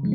[0.00, 0.14] Hello，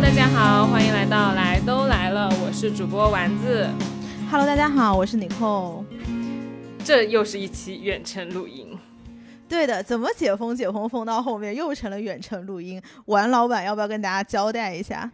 [0.00, 3.68] 大家好，欢迎来到来都来了，我是主播丸子。
[4.28, 5.84] Hello，大家好，我是 Nicole。
[6.84, 8.76] 这又是一期远程录音，
[9.50, 12.80] 对的，怎么解封解封封到后面又成了远程录音？
[13.06, 15.10] 王老板要不要跟大家交代一下？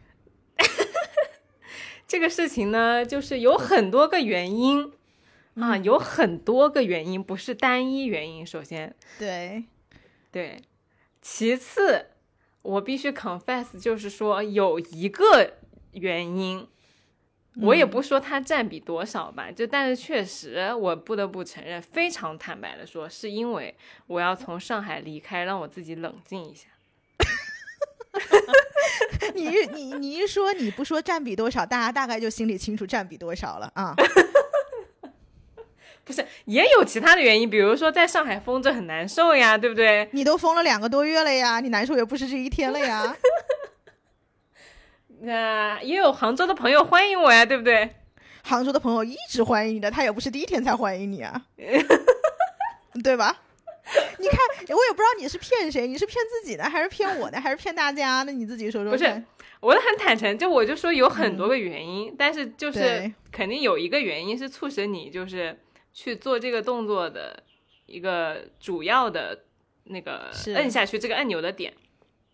[2.06, 4.92] 这个事情呢，就是有很多个原因
[5.54, 8.46] 啊，有很多个原因，不是单一原因。
[8.46, 9.64] 首先，对，
[10.30, 10.60] 对，
[11.22, 12.08] 其次，
[12.60, 15.54] 我必须 confess，就是说有一个
[15.92, 16.68] 原因，
[17.62, 23.74] 我也不说它占比多少吧，就但是确实，我不得不承认，非常坦白的说，是因为
[24.06, 26.68] 我要从上海离开，让我自己冷静一下。
[29.34, 33.94] 你你你一说你不说占比多少，大家大概就心里清楚占比多少了啊。
[36.04, 40.08] 不是，也有其他的原因，比如说在上海封着很难受呀，对不对？
[40.12, 43.16] 你都封了两个多月了呀，你难受也不是这一天了呀。
[45.26, 47.90] 那、也有杭州的朋友欢迎我呀，对不对？
[48.44, 51.46] 杭州的朋友一直欢迎你的，他也不是第一天才欢迎你啊，
[53.02, 53.36] 对吧？
[54.18, 58.30] 你看，我也不知道你是骗谁，你是骗自己呢，还是骗我呢，还是骗大家呢？
[58.30, 59.22] 你自己说说不是。
[59.58, 65.58] 我都很坦诚，就我就说有很多个原因，但是就是肯定有一个原因是促使你就是
[65.92, 67.42] 去做这个动作的
[67.86, 69.42] 一个主要的
[69.84, 71.74] 那个是摁下去这个按钮的点。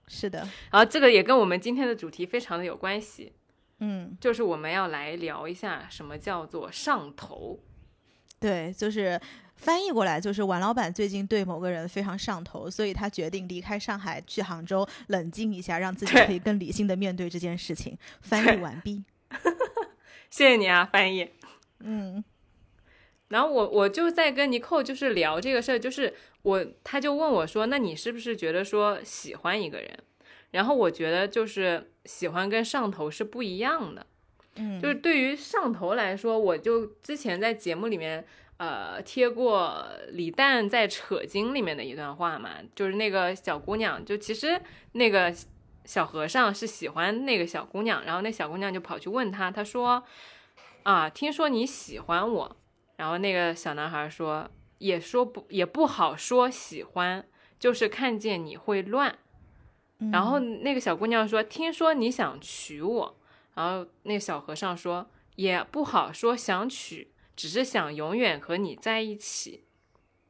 [0.09, 3.33] 是的，然后这个也跟我们今天的主题非常的有关系，
[3.79, 7.59] 嗯，就是我们要来聊一下什么叫做上头。
[8.39, 9.21] 对，就是
[9.55, 17.97] 翻译过来就是王老板最近对某个人非常上头，所以他决定离开上海去杭州冷静一下，让自己可以更理性的面对这件事情。
[18.21, 19.05] 翻译完毕。
[20.29, 21.31] 谢谢你啊，翻译。
[21.79, 22.25] 嗯
[23.33, 26.13] 然后我我就在跟尼寇就是聊这个事儿，就是
[26.43, 29.99] 我他就问我说，那你是不是觉得说喜欢一个人？
[30.51, 34.07] 然后我觉得就是喜欢跟上头是不一样的。
[34.57, 38.23] 嗯，就是对于上头来说，我就之前在节目里面
[38.59, 44.61] 呃贴过李诞在《扯经》里面的一段话嘛，就是那个小姑娘，就其实
[44.93, 45.35] 那个
[45.87, 50.05] 小和尚是喜欢那个小姑娘，然后那小姑娘就跑去问他，他说
[50.83, 52.57] 啊，听说你喜欢我，
[52.97, 54.49] 然后那个小男孩说，
[54.79, 57.25] 也说不也不好说喜欢，
[57.59, 59.19] 就是看见你会乱。
[60.11, 63.17] 然后那个小姑娘说：“听说你想娶我。”
[63.55, 69.65] 然后那个小和尚说：“也不好说想娶，只是想永远和你在一起。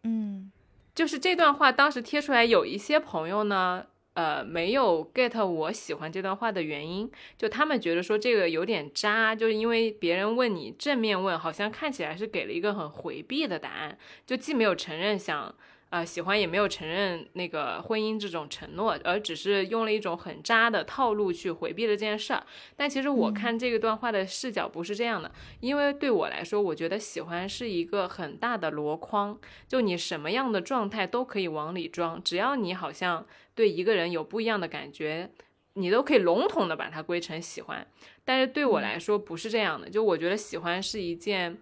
[0.03, 0.53] 嗯”
[0.95, 15.55] 就是这段话当时贴出来，有一些朋友呢，呃，没有 get 我喜欢这段话的原因，就他们觉得说这个有点渣，就是因为别人问你正面问，好像看起来是给了一个很回避的答案，就既没有承认想。
[15.93, 22.43] 呃，喜欢也没有承认那个婚姻这种承诺，而只是用了一种很渣的套路去回避了这件事儿。
[22.75, 25.31] 但其实我看这个段话的视角不是这样的，
[25.61, 29.39] 因为对我来说，我觉得喜欢是一个很大的箩筐，
[29.69, 35.29] 就你什么样的状态都可以往里装，只要你好像对一个人有不一样的感觉，
[35.75, 37.87] 你都可以笼统的把它归成喜欢。
[38.25, 41.59] 但是对我来说不是这样的，就我觉得喜欢是一件。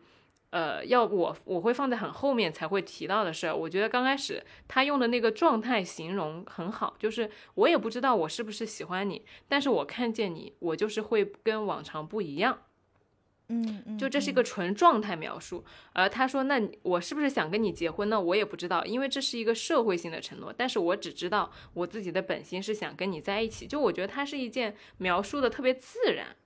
[0.50, 3.54] 呃，要我我会放在很后面才会提到的事儿。
[3.54, 12.62] 我觉得刚开始他用的那个状态形容很好，就是我也不知道我是不是喜欢你，但是我看见你，我就是会跟往常不一样。
[13.52, 15.64] 嗯嗯，就这是一个纯状态描述。
[15.92, 18.20] 而他说，那我是不是想跟你结婚呢？
[18.20, 20.54] 我也不知道，因为这是一个社会性的承诺。
[20.56, 23.66] 但是我只知道我自己的本心是想跟你在一起。
[23.66, 26.36] 就我觉得它是一件描述的特别自然。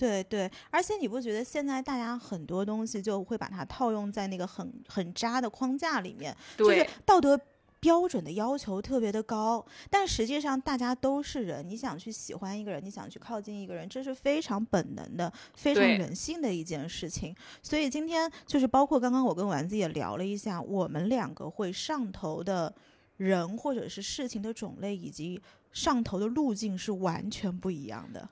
[0.00, 7.38] 对对，而且你不觉得现在大家很多东西就会把它套用在那个很很渣的框架里面，就是，道德
[7.80, 17.36] 标准的要求特别的高，但实际上大家都是人，你想去喜欢一个人，你想去靠近一个人，这是非常本能的、非常人性的一件事情。
[17.62, 22.74] 所以今天就是包括刚刚我跟丸子也聊了一下，我们两个会上头的
[23.18, 25.38] 人或者是事情的种类以及
[25.72, 28.26] 上头的路径是完全不一样的。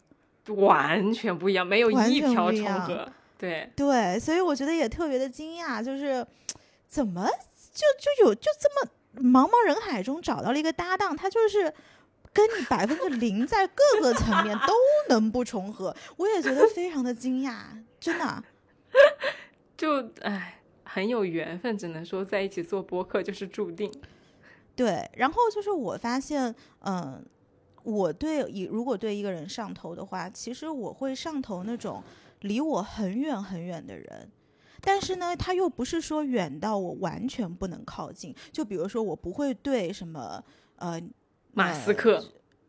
[0.49, 3.09] 完全不一样，没有一条重合。
[3.39, 6.27] 对，对，所以我觉得也特别的惊讶，就是
[6.87, 7.25] 怎么
[7.73, 8.91] 就就有就这么
[9.23, 11.73] 茫茫人海中找到了一个搭档，他就是
[12.33, 14.75] 跟你百分之零在各个层面都
[15.09, 17.63] 能不重合，我也觉得非常的惊讶，
[18.01, 18.43] 真的。
[19.77, 23.89] 就唉，很有缘分，只能说在一起做播客就是注定。
[24.75, 27.25] 对，然后就是我发现，嗯、
[27.89, 32.03] 我对一如果对一个人上头的话，其实我会上头那种
[32.41, 34.31] 离我很远很远的人。
[34.81, 38.35] 但是呢，他又不是说远到我完全不能靠近。
[38.53, 40.43] 就比如说，我不会对什么
[40.77, 41.01] 呃
[41.53, 42.23] 马斯克、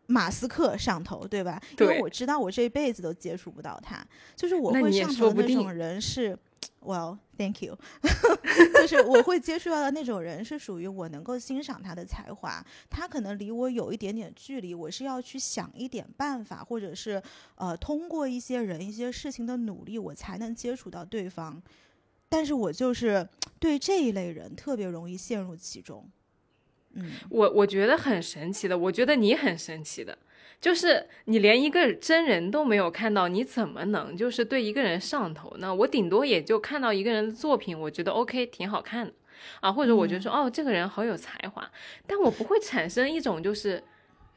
[0.08, 1.62] 马斯克上头，对吧？
[1.76, 1.86] 对。
[1.86, 4.04] 因为我知道我这一辈子都接触不到他。
[4.38, 6.38] 就是我会上头的那种人是
[6.82, 7.78] Well, thank you。
[8.74, 17.22] 就是我会接触到的那种人是属于我能够欣赏他的才华，他可能离我有一点点距离，我是要去想一点办法，或者是
[17.56, 21.62] 呃通过一些人、一些事情的努力，我才能接触到对方。
[22.30, 23.28] 但是我就是
[23.60, 26.10] 对这一类人特别容易陷入其中，
[26.94, 30.18] 嗯，我我觉得很神奇的，我觉得你很神奇的，
[30.62, 35.74] 就是你连一个真人都没有看到，你怎么能就是对一个人上头呢？
[35.74, 39.14] 我顶多也就看到一个人的作品，我觉得 OK 挺好看的
[39.60, 41.70] 啊，或者我觉得说哦这个人好有才华，
[42.08, 43.84] 但我不会产生一种就是。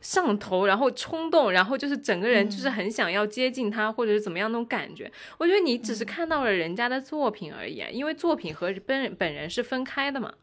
[0.02, 5.08] 上头，然后冲动，然后就是整个人就是很想要接近他，或者是怎么样那种感觉。
[5.38, 10.34] 我觉得你只是看到了人家的作品而已，因为作品和本本人是分开的嘛。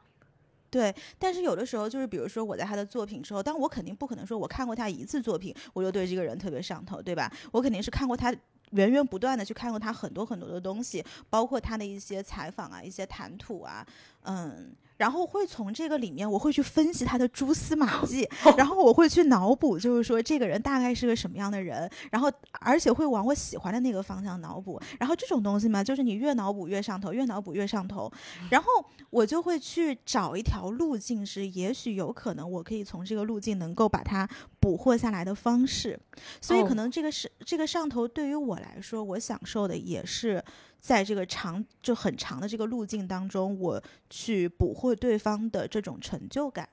[0.70, 7.32] 对，但是有的时候就是，比如说我在他的作品之后，但我肯定不可能说我看过他一次作品，我就对这个人特别上头，对吧？
[7.52, 8.34] 我肯定是看过他
[8.72, 13.86] 源源不断的去看过他很多很多的东西，包括他的一些采访啊，一些谈吐啊，
[14.24, 14.76] 嗯。
[15.00, 22.30] 然后会从这个里面，我会去分析他的蛛丝马 迹，然后我会去脑补，就是说这个人大概是个什么样的人，然后
[22.60, 24.78] 而且会往我喜欢的那个方向脑补。
[25.00, 28.12] 然后这种东西嘛，就是你越脑补越上头，越脑补越上头。
[28.52, 28.68] 然后
[29.10, 34.28] 我就会去找一条路径，是也许有可能我可以从这个路径能够把它
[34.60, 36.00] 捕获下来的方式。
[36.42, 40.44] 所以可能这个是这个上头对于我来说，我享受的也是。
[40.82, 46.70] 在这个长就很长的这个路径当中，我去捕获对方的这种成就感。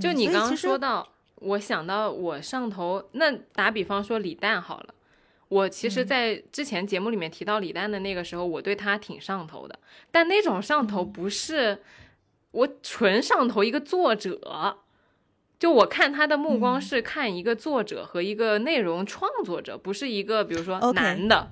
[0.00, 4.94] 就你刚刚说到，我想到我上头，那打比方说李诞好了，
[5.48, 9.78] 我其实，在之前节目里面提到李诞的那个时候，我对他挺上头的，
[10.10, 11.82] 但那种上头不是
[12.52, 14.78] 我纯上头一个作者，
[15.58, 21.50] 就我看他的目光是看一个作者和一个内容创作者，不是一个比如说男的。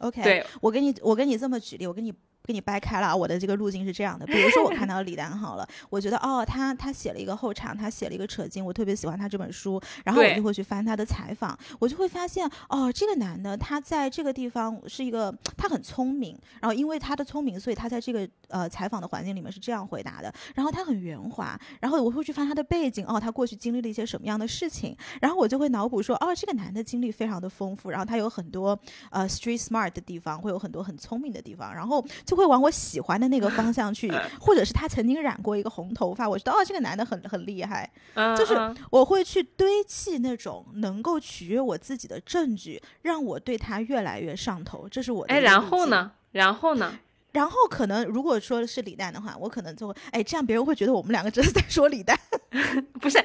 [0.00, 2.12] OK，对我给你，我给你这么举例，我给你。
[2.46, 4.24] 给你掰开了，我的这个路径是这样的。
[4.26, 28.78] 比如说，我看到李丹好了，我觉得哦，他他写了一个后场，他写了一个扯经，我特别喜欢他这本书，然后我就会去翻他的采访，我就会发现哦，这个男的他在这个地方是一个，他很聪明，然后因为他的聪明，所以他在这个呃采访的环境里面是这样回答的，然后他很圆滑，然后我会去翻他的背景，哦，他过去经历了一些什么样的事情，然后我就会脑补说，哦，这个男的经历非常的丰富，然后他有很多
[29.10, 32.35] 呃 street smart 的地方，会有很多很聪明的地方，然后就。
[32.36, 37.90] 会往我喜欢的那个方向去， 或者是他曾经染过一个红头发，我觉得哦，这个男的很很厉害，
[38.36, 38.54] 就是
[38.90, 44.86] 我会去堆砌那种能够取悦我自己的证据，让我对他越来越上头。
[44.88, 46.12] 这是我哎，然后呢？
[46.32, 46.98] 然后呢？
[47.32, 52.18] 然后可能如果说是李诞的话，我可能就会哎，这样别人会觉得我们两个真的在说李诞，
[53.00, 53.22] 不是？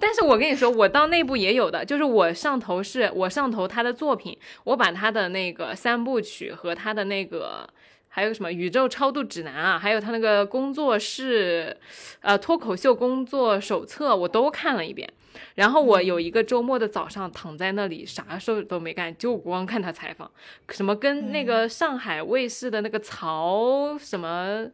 [0.00, 7.68] 但是我跟你说，我到内部也有的，就是我上头是我上头他的作品，我把他的那个三部曲和他的那个。
[8.08, 9.78] 还有什么宇宙超度指南啊？
[9.78, 11.76] 还有他那个工作室，
[12.20, 15.08] 呃，脱口秀工作手册，我都看了一遍。
[15.54, 20.28] 然后我有一个周末的早上躺在那里，啥事儿都没干，就光看他采访，
[20.70, 24.66] 什么跟那个上海卫视的那个曹什么，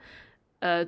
[0.60, 0.86] 呃，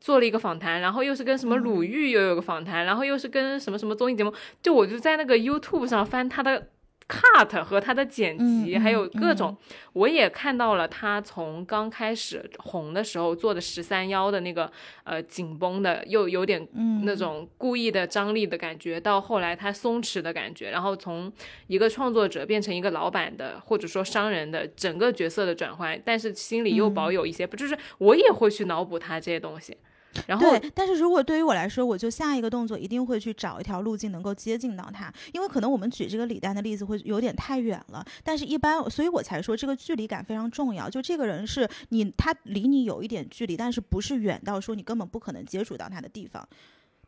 [0.00, 6.68] 做了一个访谈，然后又是跟什么鲁豫又有个访谈，然后又是跟什么什么综艺节目，就我就在那个 YouTube 上翻他的。
[7.08, 9.56] Cut 和他的剪辑，还有各种，
[9.92, 14.70] 我也看到了他从刚开始红的时候做的十三幺的那个
[15.04, 16.66] 呃紧绷的，又有点
[17.04, 21.32] 那种故意的张力的感觉，到后来他松弛的感觉，然后从
[21.66, 29.76] 一个创作者变成一个老板的或者说商人的整个角色的转换，但是心里又保有一些，不就是我也会去脑补他这些东西。
[30.26, 38.04] 然后，对，但是如果对于我来说，我就下一个动作一定会去找一条路径能够接近到他，因为可能我们举这个李诞的例子会有点太远了。
[38.22, 40.88] 但是，一般，所以我才说这个距离感非常重要。
[40.88, 46.46] 就这个人是你，他离你有一点距离，但是不是远到说你根本不可能接触到他的地方，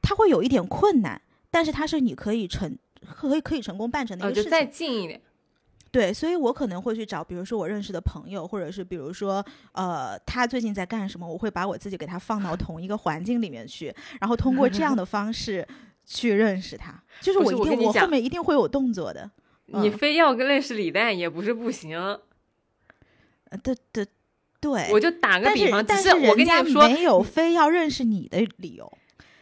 [0.01, 1.21] 他会有一点困难，
[1.51, 4.51] 但是他是你可以成，可以可以成功办成的一个事情。
[4.51, 5.21] 再近一点。
[5.95, 15.65] 对，所以我可能会去找，比如说我认识的朋友，或者是比如说，呃，他最近在干什么，我会把我自己给他放到同一个环境里面去，然后通过这样的 方式
[16.05, 17.01] 去认识他。
[17.21, 19.31] 就是我一定，我后面一定会有动作的。
[19.67, 21.97] 你非要跟认识李诞也不是不行。
[23.51, 24.05] 呃，对对
[24.61, 28.93] 对，我就打个比方，但是我跟你说，没有非要认识你的理由。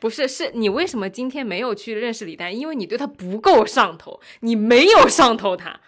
[0.01, 2.55] 不是，是你为什么今天没有去认识李诞？
[2.55, 5.81] 因为你对他不够上头，你没有上头他。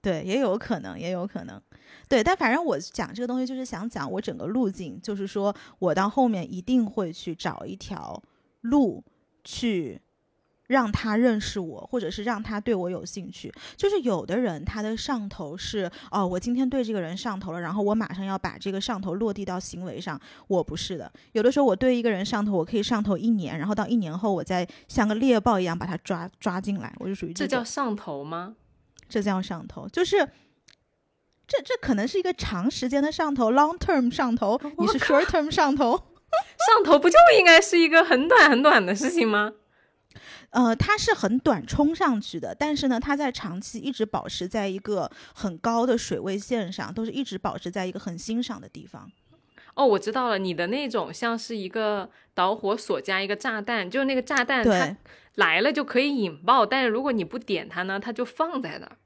[0.00, 1.60] 对，也有可能，也有可能。
[2.08, 8.22] 对，但反正我讲这个东西就是想讲我整个路径，就是说我到后面一定会去找一条
[8.62, 9.02] 路
[9.44, 10.00] 去。
[10.68, 13.50] 让他认识我，或者是让他对我有兴趣。
[13.74, 20.20] 就是有的人他的上头是哦，我今天对这个人上头了，然后我马上要把这个上头落地到行为上。
[20.46, 28.54] 我不是的，有的时候我对一个人上头，我可以上头一年，然后到一年后，我再像个猎豹一样把他抓抓进来，我就属于这叫上头吗？
[29.08, 30.18] 这叫上头，就是
[31.46, 39.52] 这这可能是一个长时间的上头，long term 上头，你是 short term 上头，上头不就应该是一个很短很短的事情吗？
[40.50, 49.10] 呃，它是很短冲上去的，但是呢，它在长期一直保持在一个很高的水位线上，都是一直保持在一个很欣赏的地方。
[49.74, 54.96] 哦，我知道了，你的那种像是一个导火索加一个炸弹，就是那个炸弹它
[55.38, 58.96] 来了就可以引爆，但是如果你不点它呢，它就放在那儿。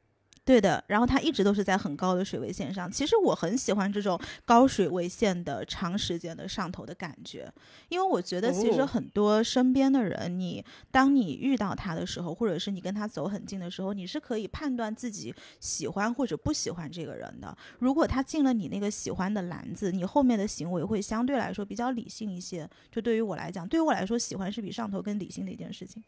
[0.45, 2.91] 对的，然后它一直都是在很高的水位线上。
[2.91, 7.49] 其实我很喜欢这种高水位线的长时间的上头的感觉，
[7.89, 17.57] 因为我觉得其实很多身边的人，你当你遇到他的时候，或者是你跟他走很近的时候，你是可以判断自己喜欢或者不喜欢这个人的。
[17.79, 22.69] 如果他进了你那个喜欢的篮子，你后面的行为会相对来说比较理性一些。
[22.91, 26.03] 就对于我来讲，对于我来说，喜欢是比上头更理性的一件事情。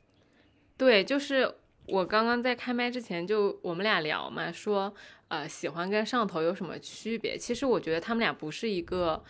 [0.76, 1.54] 对，就是。
[1.86, 4.90] 我刚刚在开麦之前就我们俩聊嘛，说
[5.28, 7.36] 呃喜欢跟上头有什么区别？
[7.36, 9.22] 其实我觉得他们俩不是一个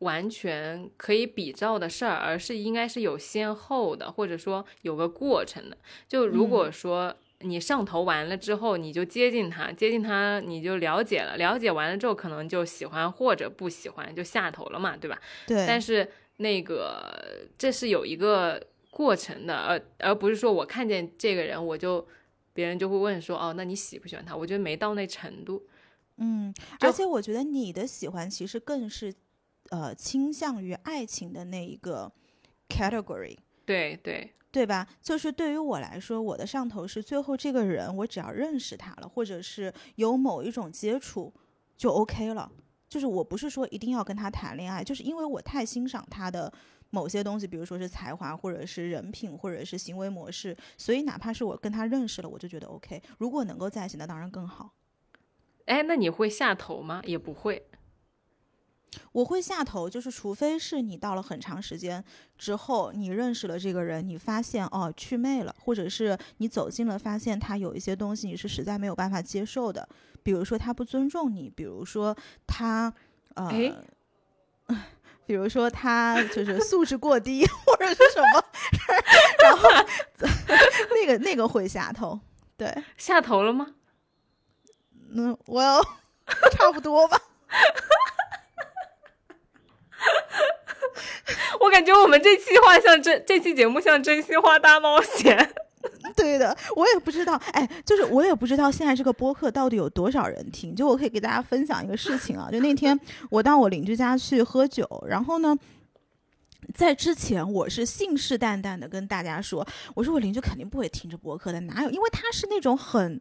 [0.00, 5.78] 完全可以比照的事儿，而是应该是有先后的，或者说有个过程的。
[6.08, 15.16] 就如果说你上头完了之后，你就接近他，接近他你就了解了，了解完了之后可能就喜欢或者不喜欢，就下头了嘛，对吧？
[15.46, 15.64] 对。
[15.64, 18.60] 但是那个这是有一个。
[18.90, 22.04] 过程的，而而不是说我看见这个人，我就
[22.52, 24.36] 别人就会问说，哦，那你喜不喜欢他？
[24.36, 25.62] 我觉得没到那程度。
[26.16, 29.14] 嗯，而且我觉得你的喜欢其实更是，
[29.70, 32.12] 呃，倾向于爱情的那一个
[32.68, 33.38] category。
[33.64, 34.86] 对对对吧？
[35.00, 41.32] 就是对于我来说，我的上头是最后这个人，我只要认识他了，或者是有某一种接触，
[41.76, 42.50] 就 OK 了。
[42.88, 46.52] 就是我不是说一定要跟他谈恋爱，就是因为我太欣赏他的。
[46.90, 53.00] 某些东西，比如说是才华，或者是人品，或者是行为模式，所以哪怕是我跟他认识了，我就觉得 OK。
[53.18, 54.72] 如果能够在一起，那当然更好。
[55.66, 57.00] 哎，那你会下头吗？
[57.04, 57.64] 也不会。
[59.12, 62.04] 我会下头，就是除非是你到了很长时间
[62.36, 69.88] 之后，你认识了这个人，你发现哦去魅了，或者是你走近了，发现他有一些东西你是实在没有办法接受的，
[70.24, 72.16] 比如说他不尊重你，比如说
[72.46, 72.92] 他
[73.34, 73.50] 呃。
[75.30, 78.44] 比如说他就是素质过低，或者是什么，
[79.40, 79.70] 然后
[80.90, 82.18] 那个那个会下头，
[82.56, 83.74] 对，下头了吗？
[85.14, 85.80] 嗯，我要
[86.50, 87.16] 差不多吧。
[91.60, 95.54] 我感觉我们这期话像真，这期节目像真心话大冒险。
[96.16, 100.74] 对的，我也不知道，哎，就是我也不知道现在这个播客到底有多少人听。
[100.74, 102.98] 就我可以给大家分享一个事情啊， 就那天
[103.30, 105.56] 我到我邻居家去喝酒，然后呢，
[106.74, 111.90] 在之前我是信誓旦旦的跟大家说，我说我邻居肯定不会听这播客的，哪有？
[111.90, 113.20] 因为他是那种很。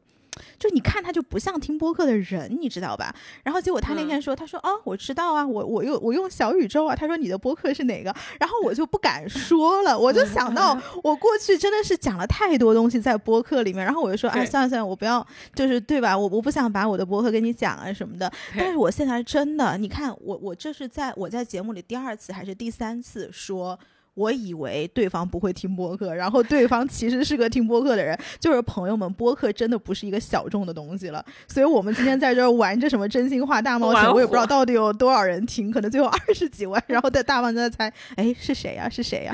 [0.57, 3.13] 就你看他就不像听播客的人，你知道吧？
[3.43, 6.95] 然后结果他那天说，他说哦，我知道啊，我我用我用小宇宙啊。
[6.95, 8.13] 他说你的播客是哪个？
[8.39, 16.17] 然后我就不敢说了，我就想到 我过去真的是讲了太多东西在播客里面，然后我就说哎，算了算了，我不要，就是对吧？
[16.17, 18.31] 我我不想把我的播客跟你讲啊什么的。
[18.57, 23.77] 但是我现在真的，你看我我这是在我在节目里第二次还是第三次说。
[24.19, 28.19] 我以为对方不会听播客，然后对方其实是个听播客的人。
[28.37, 31.23] 就是朋友们，播客真的不是一个小众的东西了。
[31.47, 36.83] 所以我们今天在这儿玩着什么真心话大冒险，我也不知道到底有多少人听，可能最后二十几万。
[36.87, 38.89] 然后在大方在猜，哎，是谁呀？
[38.89, 39.33] 是谁呀？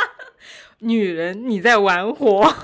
[0.80, 2.54] 女人，你在玩火？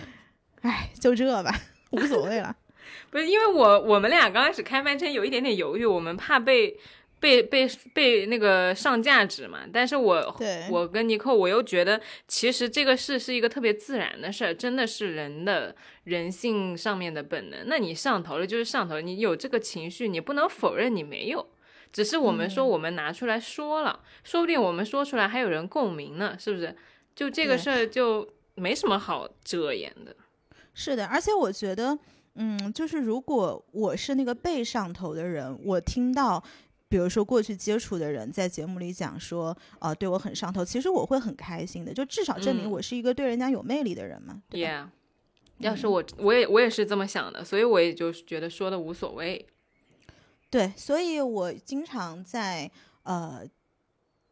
[0.62, 1.54] 哎，就这吧，
[1.90, 2.56] 无所谓了。
[3.10, 6.74] 不是因为我我们俩刚开始开麦之前有一点点犹豫，我们怕被。
[7.18, 9.60] 被被被那个上价值嘛？
[9.72, 10.36] 但是我
[10.70, 17.60] 我跟尼克，我又觉得其实这个事是一个特别自然的事儿，真的是人的人性上面的本能。
[17.66, 21.48] 那你上头了就是上头，你有这个情绪，你不能否认你没有，
[21.90, 26.76] 只是我们说我们拿出来说了，说不定我们说出来还有人共鸣呢，是不是？
[27.14, 30.14] 就这个事儿就没什么好遮掩的。
[30.74, 31.98] 是的，而且我觉得，
[32.34, 36.44] 嗯，就是如果我是那个被上头的人，我听到。
[36.88, 44.40] 比如说过去接触的人在节目里讲说，呃，对我很上头，其实我会很开心的，就至少证明嗯我是一个对人家有魅力的人嘛。
[44.48, 49.46] 对吧 Yeah，要是我我也我也是这么想的，所以我也就是觉得说的无所谓。
[50.48, 52.70] 对，所以我经常在
[53.02, 53.42] 呃，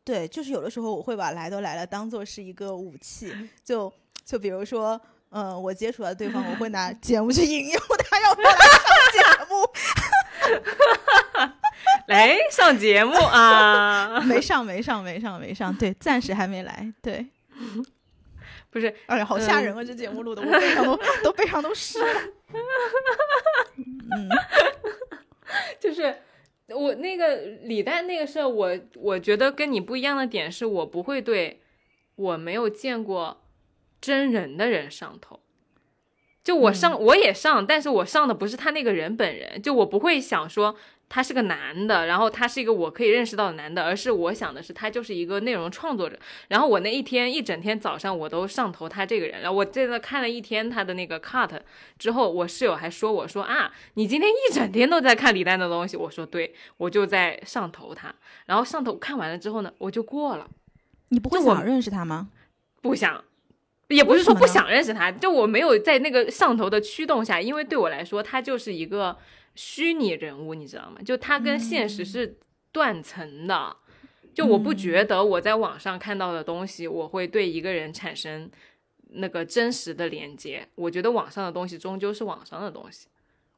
[0.05, 3.33] 对，就是有的时候我会把来都来了当做是一个武器，
[3.65, 3.93] 就
[4.25, 9.57] 就比如说，嗯、我接触到对方，我会拿 节目去引诱他，让他来上节目。
[12.07, 16.93] 来 上节目啊， 没上，没上，没上，没上，对，暂时还没来。
[17.03, 17.27] 对，
[18.71, 19.83] 不是哎呀，好吓人啊！
[19.83, 22.21] 这节目录的，我背上都都背上都湿了。
[23.77, 24.29] 嗯，
[25.81, 26.15] 就是
[26.69, 31.63] 我那个李诞那个事儿，我我觉得跟你不一样的点是我不会对
[32.17, 33.43] 我没有见过
[34.01, 35.41] 真人的人上头。
[36.45, 40.77] 就我上、我也上，但是我上的不是他那个人本人，就我不会想说
[41.09, 46.19] 他是个男的，然后他是一个我可以认识到的男的，而是我想的是他就是一个内容创作者。
[46.49, 51.59] 然后我那一天一整天早上我都上头他这个人，然后我在那看了一天他的那个 cut
[51.99, 60.47] 之后，我室友还说我说啊，你今天一整天都在看李诞的东西，我说对，我就在上头他，然后上头看完了之后呢，我就过了，
[61.09, 62.29] 你不会想认识他吗？
[62.83, 63.25] 不想。
[63.89, 69.17] 也不是说不想认识他，就我没有在那个上头的驱动下，因为对我来说，他就是一个
[69.55, 70.99] 虚拟人物，你知道吗？
[71.05, 72.39] 就他跟现实是
[72.73, 73.77] 断层的。
[74.35, 78.51] 就我不觉得我在网上看到的东西，我会对一个人产生
[79.11, 80.67] 那个真实的连接。
[80.75, 83.07] 我觉得网上的东西终究是网上的东西，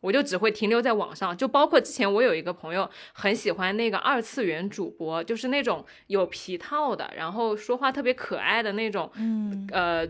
[0.00, 1.36] 我就只会停留在网上。
[1.36, 10.06] 就包括之前我有一个朋友很喜欢那个二次元主播，就是那种有皮套的，然后说话特别可爱的那种，嗯，呃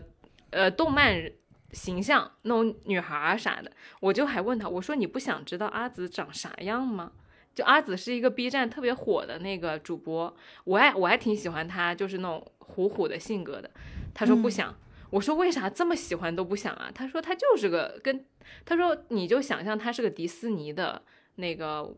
[0.49, 1.29] 呃，动漫
[1.71, 7.11] 形象那种女孩儿啥的，我就还问他，我说你不想知道阿紫长啥样吗？
[7.53, 10.31] 就阿紫是一个 B 站特别火的那个主播，
[10.63, 13.69] 我还我还挺喜欢她，就是那种虎虎的性格的。
[14.13, 14.75] 他说不嗯想，
[15.09, 16.91] 我说为啥这么喜欢都不想啊？
[16.93, 18.25] 他说他就是个跟，
[18.65, 21.01] 他说你就想象他是个迪士尼的
[21.35, 21.95] 那个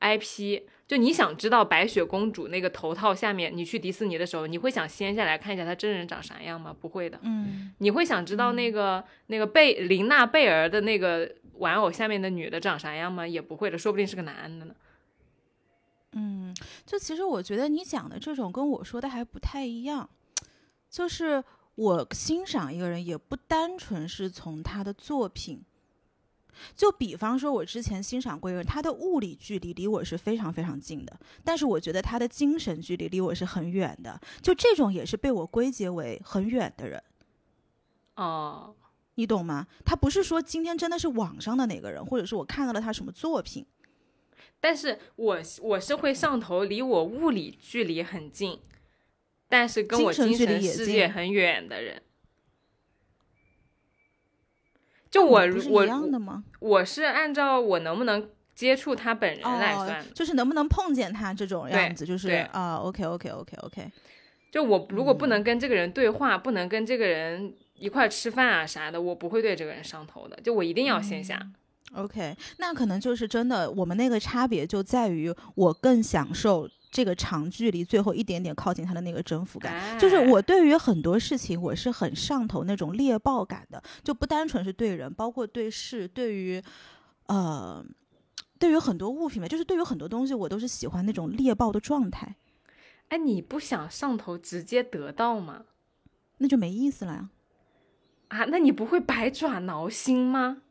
[0.00, 6.74] IP，就你想知道白雪公主那个头套下面，你去迪士尼的时候，你会想掀下来看一下她真人长啥样吗？
[6.78, 7.18] 不会的。
[7.22, 13.26] 嗯，你会想知道那个、那个贝琳娜贝儿的那个玩偶下面的女的长啥样吗？
[13.26, 14.74] 也不会的，说不定是个男的呢。
[16.12, 16.52] 嗯，
[16.84, 20.10] 就其实我觉得你讲的这种跟我说的还不太一样，
[20.90, 21.44] 就是
[21.80, 25.64] 我欣赏一个人也不单纯是从他的作品。
[26.76, 34.20] 就比方说，我之前欣赏过一个人，他的物理距离离我是非常非常近的，但是我觉得他的精神距离离我是很远的。
[34.42, 37.02] 就这种也是被我归结为很远的人，
[38.16, 38.74] 哦，
[39.14, 39.66] 你懂吗？
[39.82, 43.64] 他不是说今天真的是网上的哪个人，或者是我看到了他什么作品，
[44.60, 48.60] 但是我我是会上头，离我物理距离很近，
[49.50, 52.00] 但是跟我精神世界很远的人。
[55.10, 56.44] 就我我一样的吗？
[56.60, 60.10] 我是按照我能不能接触他本人来哦算的。
[60.12, 63.90] 就是能不能碰见他这种样子，就是对啊，OK OK OK OK，
[64.52, 70.38] 就我如果不嗯能跟这个人对话，不能跟这个人一块吃饭啊啥的，我不会对这个人上头的。
[70.44, 71.44] 就我一定要线下。
[71.94, 79.98] OK，那可能就是真的，我们那个差别就在于我更享受这个长距离，最后一点点靠近他的那个征服感。
[79.98, 86.62] 就是哎我对于很多事情，我是很上头那种猎豹感的，就不单纯是对人，包括对事，对于
[87.26, 87.84] 呃，
[88.58, 92.34] 对于很多物品嘛，就是对于很多东西，我都是喜欢那种猎豹的状态，
[93.08, 95.64] 哎，你不想上头直接得到吗？
[96.38, 97.28] 那就没意思了呀。
[98.28, 100.62] 啊，那你不会百爪挠心吗？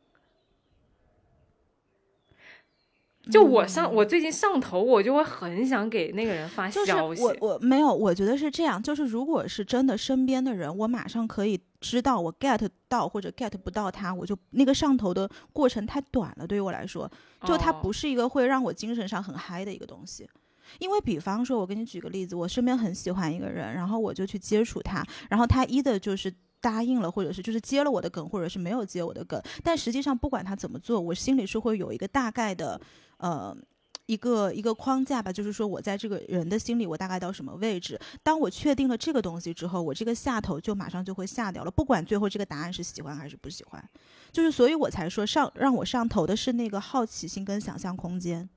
[3.30, 7.22] 就我上，我最近上头，我就会很想给那个人发就是消息。
[7.22, 17.10] 我我没有，我觉得是这样，就是如果是真的身边的人，我马上可以知道我 get 到或者 get 不到他，我就那个上头的过程太短了，对于我来说，
[17.46, 20.28] 就它哦不是一个会让我精神上很嗨的一个东西。
[20.78, 32.80] 因为比方说，我给你举个例子，我身边很喜欢一个人，然后我就去接触他，然后他一的就是答应了，或者是就是接了我的梗，或者是没有接我的梗，但实际上不管他怎么做，我心里是会有一个大概的，
[33.19, 33.55] 呃。
[34.10, 37.95] 一个一个框架吧，就是说我在这个人的心里，我大概到什么位置。
[38.23, 43.89] 当我确定了这个东西之后，我这个下头就马上就会下掉了，不管最后这个答案是喜欢还是不喜欢，
[44.32, 48.49] 就是所以我才说上让我上头的是那个好奇心跟想象空间。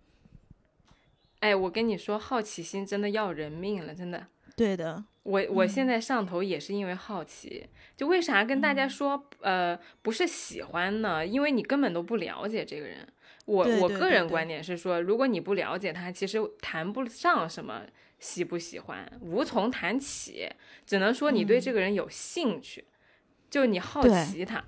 [1.41, 4.27] 哎，我跟你说，好奇心真的要人命了，真的。
[4.57, 11.27] 对的，我我现在上头也是因为好奇，就为啥跟大家说呃不是喜欢呢？
[11.27, 13.07] 因为你根本都不了解这个人。
[13.45, 17.83] 我我个人观点是说，如果你不了解他，其实谈不上什么
[18.19, 20.49] 喜不喜欢，无从谈起，
[20.87, 22.85] 只能说你对这个人有兴趣，
[23.51, 24.63] 就你好奇他。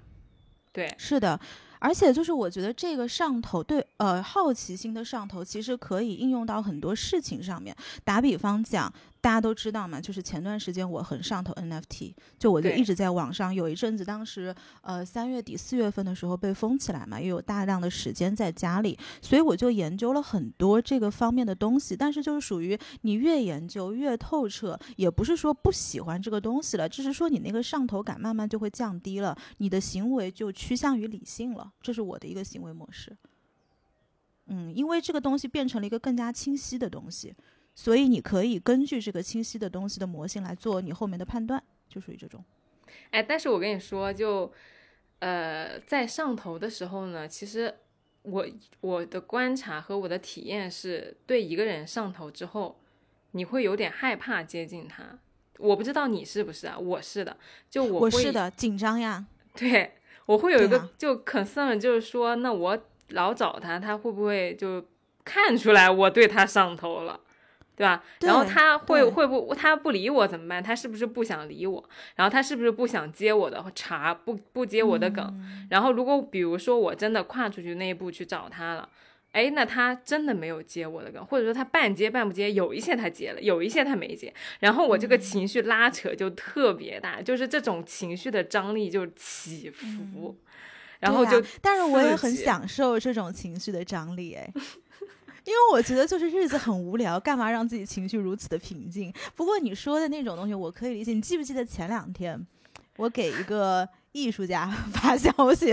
[0.72, 1.38] 对，是的。
[1.78, 7.74] 而且就是我觉得这个上头对呃好奇心的上头，其实可以应用到很多事情上面。
[8.04, 8.92] 打比方讲。
[9.24, 21.96] 大家都知道嘛，就是前段时间我很上头 NFT，就我就一直在网上有一阵子，当时呃三月底四月份的时候被封起来嘛，又有大量的时间在家里，所以我就研究了很多这个方面的东西。
[21.96, 33.16] 但是就是属于你越研究越透彻，也不是说不喜欢这个东西了，只是说你那个上头感慢慢就会降低了，你的行为就趋向于理性了，这是我的一个行为模式。
[34.48, 37.34] 嗯，因为这个东西变成了一个更加清晰的东西。
[37.74, 42.42] 所以你可以根据这个清晰的东西的模型来做你后面的判断，就属于这种。
[43.10, 44.52] 哎，但是我跟你说，就
[45.18, 47.74] 呃，在上头的时候呢，其实
[48.22, 48.46] 我
[48.80, 52.80] 我的观察和我的体验是，对一个人上头之后，
[53.32, 55.18] 你会有点害怕接近他。
[55.58, 56.78] 我不知道你是不是啊？
[56.78, 57.36] 我是的，
[57.70, 59.24] 就我我是的，紧张呀。
[59.54, 59.94] 对，
[60.26, 62.78] 我会有一个就 concern，就是说，那我
[63.10, 64.84] 老找他，他会不会就
[65.24, 67.20] 看出来我对他上头了？
[67.76, 68.04] 对吧？
[68.20, 70.62] 然后他会会不他不理我怎么办？
[70.62, 71.82] 他是不是不想理我？
[72.14, 74.14] 然后他是不是不想接我的茬？
[74.14, 75.44] 不不接我的梗？
[75.70, 78.88] 然后如果比如说我真的跨出去那一步去找他了，
[79.32, 90.38] 哎，那他真的没有接我的梗，或者说他半接半不接，有一些他接了，有一些他没接，然后我这个情绪拉扯就特别大，就是这种情绪的张力就起伏，
[91.00, 94.48] 然后就，但是我也很享受这种情绪的张力，哎。
[95.44, 99.12] 因为我觉得就是日子很无聊，干嘛让自己情绪如此的平静？
[99.34, 101.12] 不过你说的那种东西，我可以理解。
[101.12, 102.46] 你记不记得前两天，
[102.96, 103.88] 我给一个。
[104.14, 105.70] 艺术家 发消息，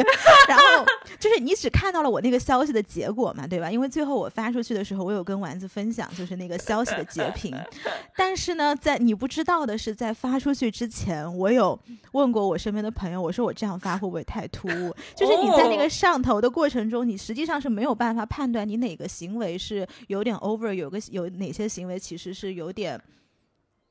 [0.48, 0.64] 然后
[1.20, 3.70] 就是你只看到了我那个消息的结果嘛，对吧？
[3.70, 7.56] 因为最后我发出去的时候，我有跟丸子分享，就是那个消息的截屏。
[8.18, 11.80] 但是呢，在你不知道的是，在发出去之前，我有
[12.14, 14.96] 问过我身边的朋友，我说我这样发会不会太突兀？
[15.16, 23.00] 就是你在那个上头的过程中，你实际上是没有办法判断你哪个行为是有点 over，有个有哪些行为其实是有点，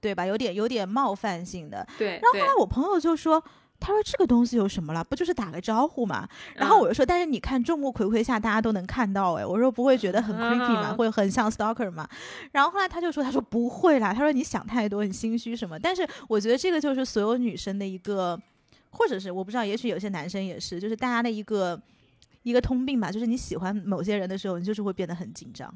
[0.00, 0.26] 对吧？
[0.26, 1.86] 有点有点冒犯性的。
[1.96, 2.20] 对。
[2.20, 3.40] 然后后来我朋友就说。
[3.80, 5.02] 他说：“这个东西有什么了？
[5.02, 10.92] 不就是打个招呼嘛。”然后我就说：“但是你看众目睽睽下，大家都能看到，哎，我说不会觉得很 creepy 吗？
[10.92, 12.06] 会很像 stalker 吗？”
[12.52, 15.78] 然后后来他就说：“他说不会啦，他说你想太多，你心虚什么？
[15.78, 18.38] 但是我觉得这个就是所有女生的一个，
[18.90, 21.80] 或者是我不知道，也许有些男生也是，就是大家的一个
[22.42, 25.72] 一个通病吧，就是你喜欢某些人的时候，你就是会变得很紧张。”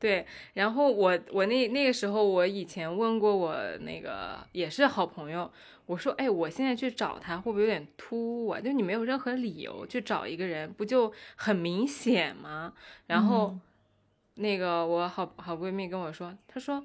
[0.00, 0.24] 对，
[0.54, 5.50] 然后我我那那个时候，我以前问过我那个也是好朋友。
[5.88, 8.60] 我说，哎，我现在去找他会不会有点突兀啊？
[8.60, 12.74] 就你没有任何理由去找一个人，不就很明显吗？
[13.06, 13.58] 然后，
[14.34, 16.84] 那个我好好闺蜜跟我说，她说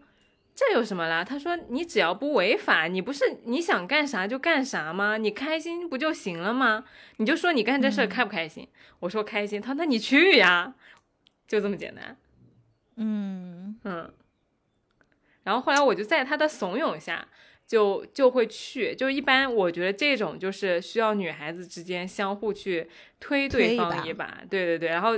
[0.55, 1.21] 这有什么啦？
[1.21, 5.17] 她说你只要不违法，你不是你想干啥就干啥吗？
[5.17, 6.85] 你开心不就行了吗？
[7.17, 8.69] 你就说你干这事开不开心？
[9.01, 9.61] 我说开心。
[9.61, 10.75] 她说那你去呀，
[11.45, 12.15] 就这么简单。
[12.95, 14.13] 嗯嗯。
[15.43, 17.27] 然后后来我就在她的怂恿下。
[17.65, 24.89] 就就会去，就一般我觉得这种就是需要女孩子之间相互去推对方一把，对对对。
[24.89, 25.11] 然后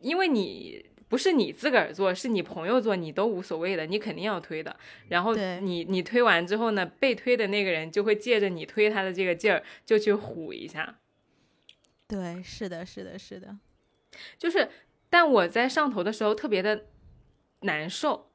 [0.00, 4.76] 因为你不是你自个儿做，是你朋友做，你都无所谓的，你肯定要推的。
[5.08, 10.98] 然后你你推完之后呢，被推的那个人就会借着你推他的这个劲儿，就去唬一下。
[12.08, 13.56] 对，是的，是的，是的。
[14.36, 14.68] 就是，
[15.08, 16.86] 但我在上头的时候特别的
[17.60, 18.30] 难受，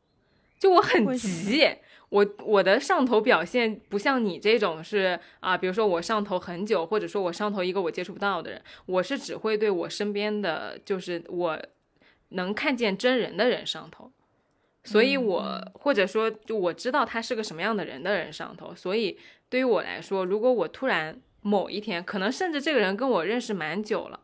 [0.58, 1.68] 就我很急。
[2.12, 11.58] 我我的上头表现不像你这种是啊，比如说我上头很久，或者说我上头一个我接触不到的人，我是只会对我身边的就是我
[12.30, 14.12] 能看见真人的人上头，
[14.84, 24.19] 所以我或者说就我知道他是个什么样的人的人上头，所以对于我来说，如果我突然某一天，可能甚至这个人跟我认识蛮久了。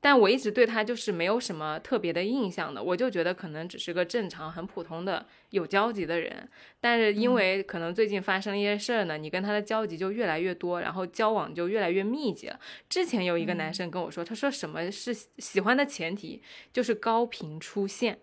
[0.00, 6.48] 但我一直对他就是没有什么特别的印象的，我就觉得可能只是个正常、很普通的有交集的人。
[6.80, 12.60] 但是因为可能最近发生了一些事儿呢，你跟他的交集就越来越多，然后交往就越来越密集了。
[12.88, 16.40] 之前有一个男生跟我说，他说什么是喜欢的前提
[16.72, 18.20] 就是高频出现，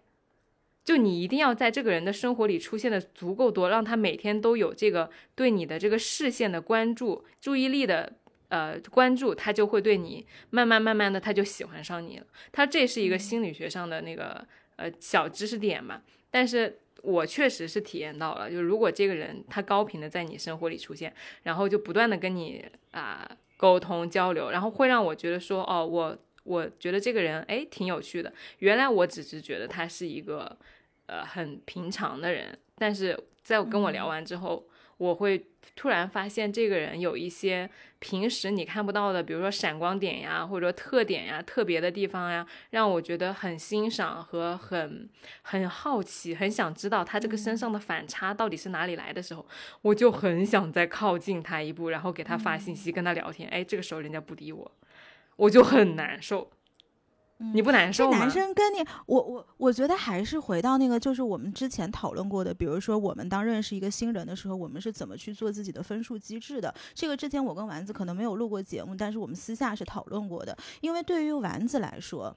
[0.86, 8.14] 就你一定要在这个人的生活里出现的足够多，让他每天都有这个对你的这个视线的关注、注意力的。
[8.50, 12.26] 呃，关注他就会对你慢慢慢慢的他就喜欢上你了。
[12.52, 16.02] 他这是一个心理学上的那个呃小知识点嘛。
[16.30, 30.58] 但是我确实是体验到了，就如果这个人他高频的在你生活里出现，然后就不断的跟你啊、沟通交流，然后会让我觉得说，哦，我我觉得这个人哎挺有趣的，原来我只是觉得他是一个
[31.06, 45.10] 呃很平常的人，但是在跟我聊完之后，我会突然发现这个人有一些平时你看不到的，比如说闪光点呀，或者说特点呀、特别的地方呀，让我觉得很欣赏和很
[45.42, 49.46] 很好奇，很想知道他这个身上的反差到底是哪里来的时候，
[49.82, 53.50] 我就很想再靠近他一步，然后给他发信息，跟他聊天。
[53.50, 54.72] 哎，这个时候人家不理我，
[55.36, 56.52] 我就很难受。
[57.38, 58.20] 你不难这受吗？
[58.20, 66.74] 男生跟你，我我我觉得还是回到那个，就是我们之前讨论过的，比如说我们当认识一个新人的时候，我们是怎么去做自己的分数机制的。
[66.94, 70.58] 这个之前我跟丸子可能没有录过节目，但是我们私下是讨论过的。
[70.80, 72.36] 因为对于丸子来说，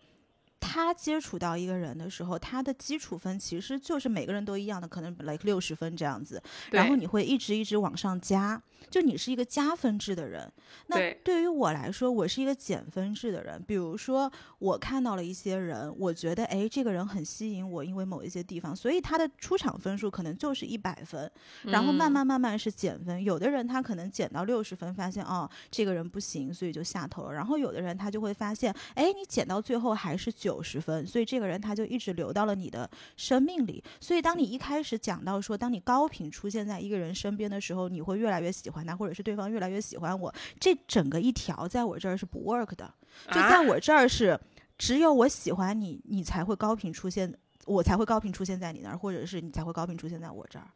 [0.61, 10.51] 他接触到一个人的时候，他的基础分其实就是每个人都一样的，可能 like 六十分这样子，然后你会一直一直往上加，就你是一个加分制的人。
[10.87, 13.63] 那对对于我来说，我是一个减分制的人。
[13.67, 21.31] 比如说，我看到了一些人，我觉得哎，这个人很吸引我，因为某一些地方，所以他的出场分数可能就是一百分，
[21.65, 23.23] 然后慢嗯慢慢慢是减分。
[23.23, 27.33] 有的人他可能减到六十分，发现哦这个人不行，所以就下头了。
[27.33, 33.83] 然后有的人他就会发现，哎，你减到最后还是九十分，所以这个人他就一直留到了你的生命里。
[34.01, 42.93] 所以当你一开始讲到说，当你高频出现在一个人身边的时候，你会越来越喜欢他，或者是对方越来越喜欢我，这整个一条在我这儿是不 work 的。
[43.27, 44.39] 就在啊我这儿是，
[44.79, 47.33] 只有我喜欢你，你才会高频出现，
[47.67, 50.67] 我才会高频出现在你那儿，或者是你才会高频出现在我这儿。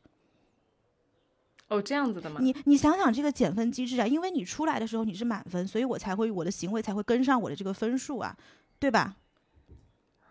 [1.69, 2.39] 哦这样子的吗？
[2.43, 8.37] 你你想想这个减分机制啊，因为你出来的时候你是满分，所以我才会我的行为才会跟上我的这个分数啊，
[8.79, 9.17] 对吧？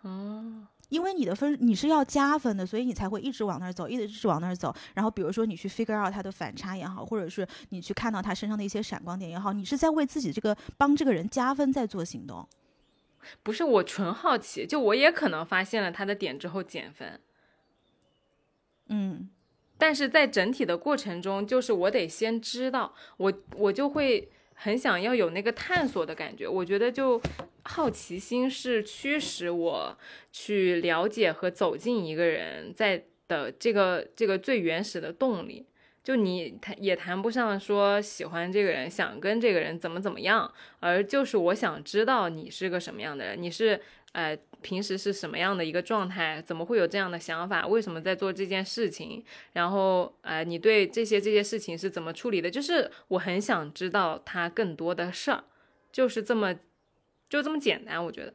[0.02, 4.74] 哦，因为你的分你是要加分的，所以你才会一直往那儿走，一直往那儿走。
[4.94, 12.46] 然后比如说你去 figure out 他的反差也好，或者是你去看到他身上的一些闪光点也好，你是在为自己这个帮这个人加分在做行动。
[13.44, 17.20] 不是我纯好奇，就我也可能发现了他的点之后减分，
[18.88, 19.30] 嗯，
[19.78, 26.46] 但是在整体的过程中，就是我得先知道，我我就会很想要有那个探索的感觉。
[26.46, 27.20] 我觉得就
[27.64, 29.96] 好奇心是驱使我
[30.30, 35.66] 去了解和走进一个人在的这个这个最原始的动力。
[36.04, 43.80] 就你谈也谈不上说喜欢这个人，想跟这个人怎么怎么样，而就是我想知道你是个什么样的人，你是
[44.12, 55.42] 呃平时是什么样的一个状态，怎么会有这样的想法，为什么在做这件事情，然后呃你对这些这些事情是怎么处理的，就是我很想知道他更多的事儿，
[55.90, 56.54] 就是这么
[57.28, 58.32] 就这么简单，我觉得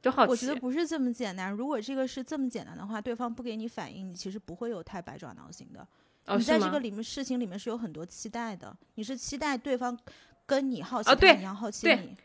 [0.00, 0.30] 就好奇。
[0.30, 1.50] 我觉得不是这么简单。
[1.50, 5.80] 如果这个是这么简单的话，对方不给你反应，你其实不会有太百爪挠心的。
[6.26, 6.44] 哦，你？
[6.44, 9.98] 在这个里面事情里面是有很多期待的，你是期待对方
[10.46, 12.16] 跟你好奇对一样好奇对你。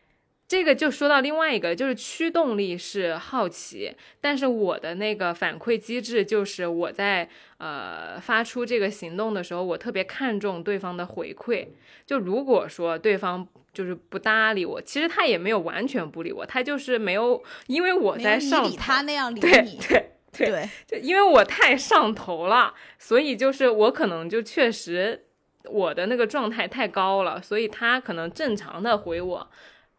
[0.46, 7.28] 这个就说到另外一个，就是驱动力是好奇，但是我的那个反馈机制就是我在
[7.58, 11.68] 呃发出这个行动的时候，我特别看重对方的回馈。
[12.06, 25.24] 就如果说对方就是不搭理我，其实他也没有完全不理我，他就是没有，因为我在上头他那样理对你，对对对，就因为我太上头了，所以就是我可能就确实
[25.64, 29.50] 我的那个状态太高了，所以他可能正常的回我，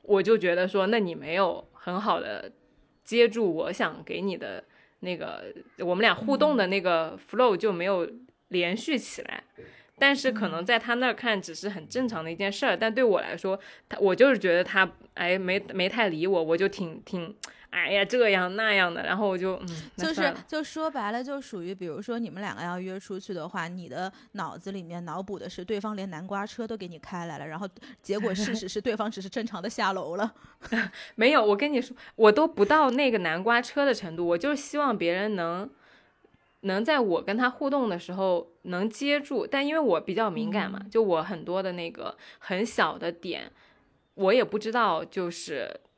[0.07, 2.51] 我就觉得说，那你没有很好的
[3.03, 4.63] 接住我想给你的
[4.99, 5.45] 那个
[5.79, 8.09] 我们俩互动的那个 flow 就没有
[8.49, 9.43] 连续起来。
[9.97, 17.33] 但是可能在他那儿看只是很正常的一件事儿，但对我来说，他我就是觉得他哎没没太理我，我就挺挺
[17.75, 27.67] 哎呀这样那样的，然后我就嗯，就是就说白了，就属于比如说你们两个要约出去的话，你的脑子里面脑补的是对方连南瓜车都给你开来了，然后
[28.01, 30.33] 结果事实是对方只是正常的下楼了。
[31.15, 35.69] 没有，我跟你说，我都不到那个南瓜车的程度，我就是希望别人能
[36.61, 43.51] 能在我跟他互动的时候能接住，但因为我比较敏感嘛，就我很多的那个很小的点，
[44.13, 45.94] 我也不知道，就是呃，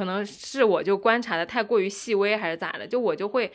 [0.00, 3.52] 可能是我就观察的太过于细微还是咋的，就我就会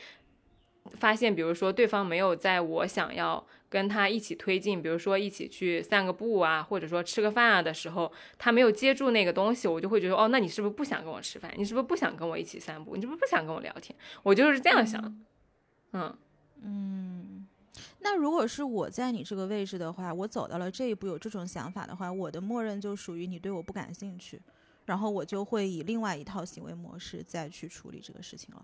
[0.91, 3.43] 发现，比如说对方没有在我想要。
[3.67, 11.51] 跟他一起推进，比如说一起去散个步啊，或者说吃个饭啊的时候，他没有接住那个东西，我就会觉得哦，那你是不是不想跟我吃饭？
[11.57, 12.95] 你是不是不想跟我一起散步？
[12.95, 13.93] 你是不是不想跟我聊天？
[14.23, 15.01] 我就是这样想。
[15.91, 16.17] 嗯
[16.61, 17.45] 嗯，
[17.99, 24.39] 那如果是我在你这个位置的话，我走到了这一步有这种想法的话，我的默认就属于你对我不感兴趣，
[24.85, 28.63] 然后我就会以另外一套行为模式再去处理这个事情了。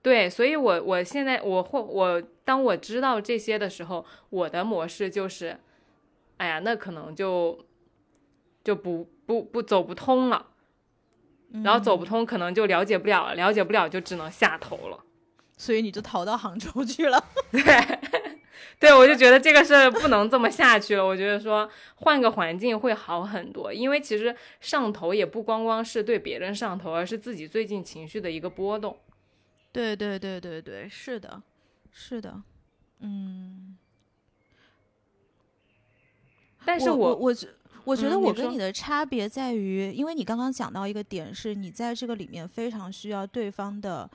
[0.00, 5.58] 对，所以我我现在我或我当我知道这些的时候，我的模式就是，
[6.36, 7.58] 哎呀，那可能就
[8.62, 10.46] 就不不不走不通了，
[11.64, 15.04] 然后走不通，可能就了解不了了，了解不了就只能下头了。
[15.56, 17.22] 所以你就逃到杭州去了。
[17.50, 17.60] 对，
[18.78, 21.04] 对我就觉得这个事儿不能这么下去了。
[21.04, 28.98] 我觉得说换个环境会好很多，因为其实上头也不光光是对别人上头，而是自己最近情绪的一个波动。
[29.72, 31.42] 对对对对对，是的，
[31.92, 32.42] 是的，
[33.00, 33.76] 嗯。
[36.64, 37.48] 但是我我觉
[37.84, 44.10] 我觉得我跟你的差别在于，因为你刚刚讲到一个点，是你在这个里面非常需要对方的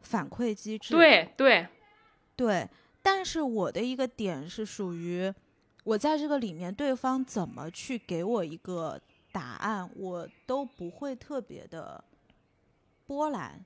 [0.00, 0.94] 反馈机制。
[0.94, 1.66] 对对
[2.36, 2.68] 对，
[3.02, 5.32] 但是我的一个点是属于
[5.84, 9.00] 我在这个里面，对方怎么去给我一个
[9.32, 12.02] 答案，我都不会特别的
[13.06, 13.64] 波澜。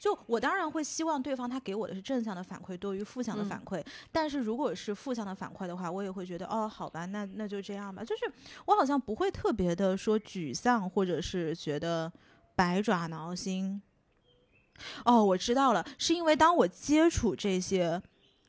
[0.00, 8.04] 就我当然会希望对方他给我的是正向的反馈多于负向的嗯反馈，但是如果是负向的反馈的话，我也会觉得哦，好吧，那那就这样吧。
[8.04, 8.32] 就是
[8.66, 12.12] 我好像不会特别的说沮丧，或者是觉得
[12.54, 13.82] 百爪挠心。
[15.04, 18.00] 哦，我知道了，是因为当我接触这些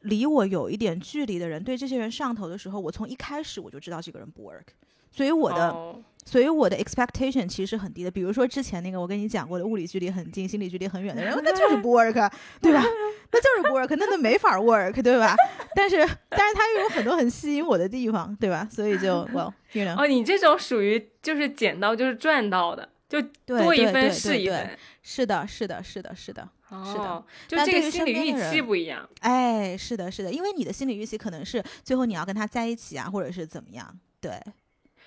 [0.01, 4.67] 离我有一点距离的人，对这些人上头的时候，我从一开始我就知道这个人不 work，
[5.11, 8.11] 所以我的、哦所以我的 expectation 其实是很低的。
[8.11, 12.13] 比如说之前那个我跟你讲过的，物理距离很近，心理距离很远的人，那就是不 work，
[12.61, 12.83] 对吧？
[13.31, 15.35] 那就是不 work，那那没法 work，对吧？
[15.73, 15.97] 但是
[16.29, 18.67] 但是他又有很多很吸引我的地方，对吧？
[18.69, 24.77] 所以就 well you know，哦，你这种属于就是捡到就是赚到的，就多一分是一分。
[25.01, 26.49] 是的，是的，是的，是的。
[26.69, 29.09] 是的哦，就这个心理预期不一样。
[29.21, 34.39] 哎，是的，是的，因为你的心理预期可能是最后你要跟他在一起啊，或者是怎么样，对，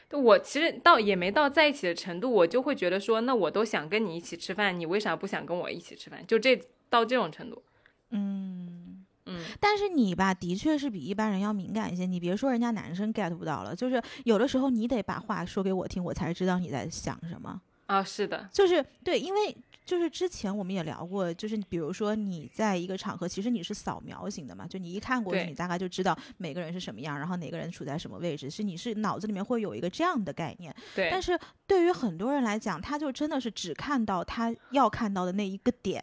[0.08, 6.26] 对我其实到也没到在一起的程度，我就会觉得说，那我都想跟你一起吃饭，你为啥不想跟我一起吃饭？
[6.26, 6.60] 就这
[6.90, 7.62] 到这种程度。
[8.10, 9.06] 嗯。
[9.26, 12.06] 嗯，但是你吧，的确是比一般人要敏感一些。
[12.06, 17.60] 你别说人家男生 get 不到了，就是有的时候你得把话说给我听，我才知道你在想什么。
[17.86, 30.74] 啊，是的，就是对，因为就是之前我们也聊过，就是比如说你在一个场合，其实你是扫描型的嘛，就你一看过去，你大概就知道每个人是什么样，然后哪个人处在什么位置，是你是脑子里面会有一个这样的概念。
[30.94, 36.02] 对，但是对于很多人来讲，他就真的是只看到他要看到的那一个点，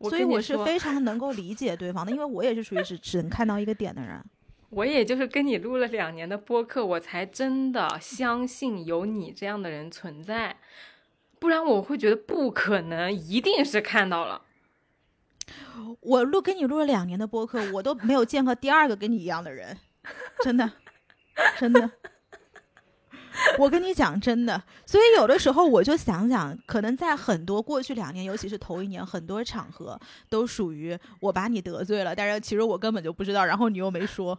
[0.00, 4.24] 所以我是非常能够理解对方的，因为我也是属于只只能看到一个点的人。
[4.74, 10.56] 我也就是跟你录了两年的播客，我才真的相信有你这样的人存在，
[11.38, 14.42] 不然我会觉得不可能，一定是看到了。
[16.00, 19.76] 我录跟你录了两年的播客，我都没有见过第二个跟你一样的人，
[20.42, 20.72] 真的，
[21.58, 21.90] 真的。
[23.58, 34.38] 我跟你讲真的，所以有的时候我就想想，可能在很多过去两年，尤其是头一年，很多场合都属于我把你得罪了，但是其实我根本就不知道，然后你又没说。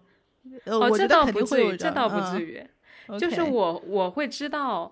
[0.65, 2.57] 呃，哦，这倒不至于，这倒不至于。
[2.59, 2.69] 嗯
[3.19, 4.91] 就是我我会知道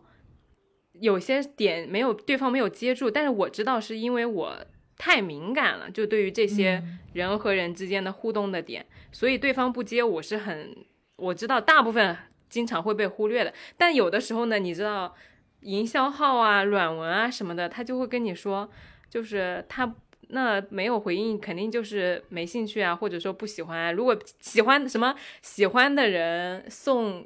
[0.93, 4.55] 有些点没有对方没有接住，但是我知道是因为我
[4.99, 10.75] 太敏感了，就对于这些嗯人和人之间的互动的点，所以对方不接我是很
[11.15, 12.15] 我知道大部分
[12.49, 15.15] 经常会被忽略的，但有的时候呢，你知道
[15.61, 18.69] 营销号啊、软文啊什么的，他就会跟你说，
[19.09, 19.95] 就是他。
[20.33, 23.91] 那没有回应，肯定就是没兴趣啊，或者说不喜欢啊。
[23.91, 27.25] 如果喜欢什么喜欢的人送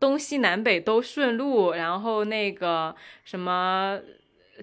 [0.00, 4.00] 东西南北都顺路，然后那个什么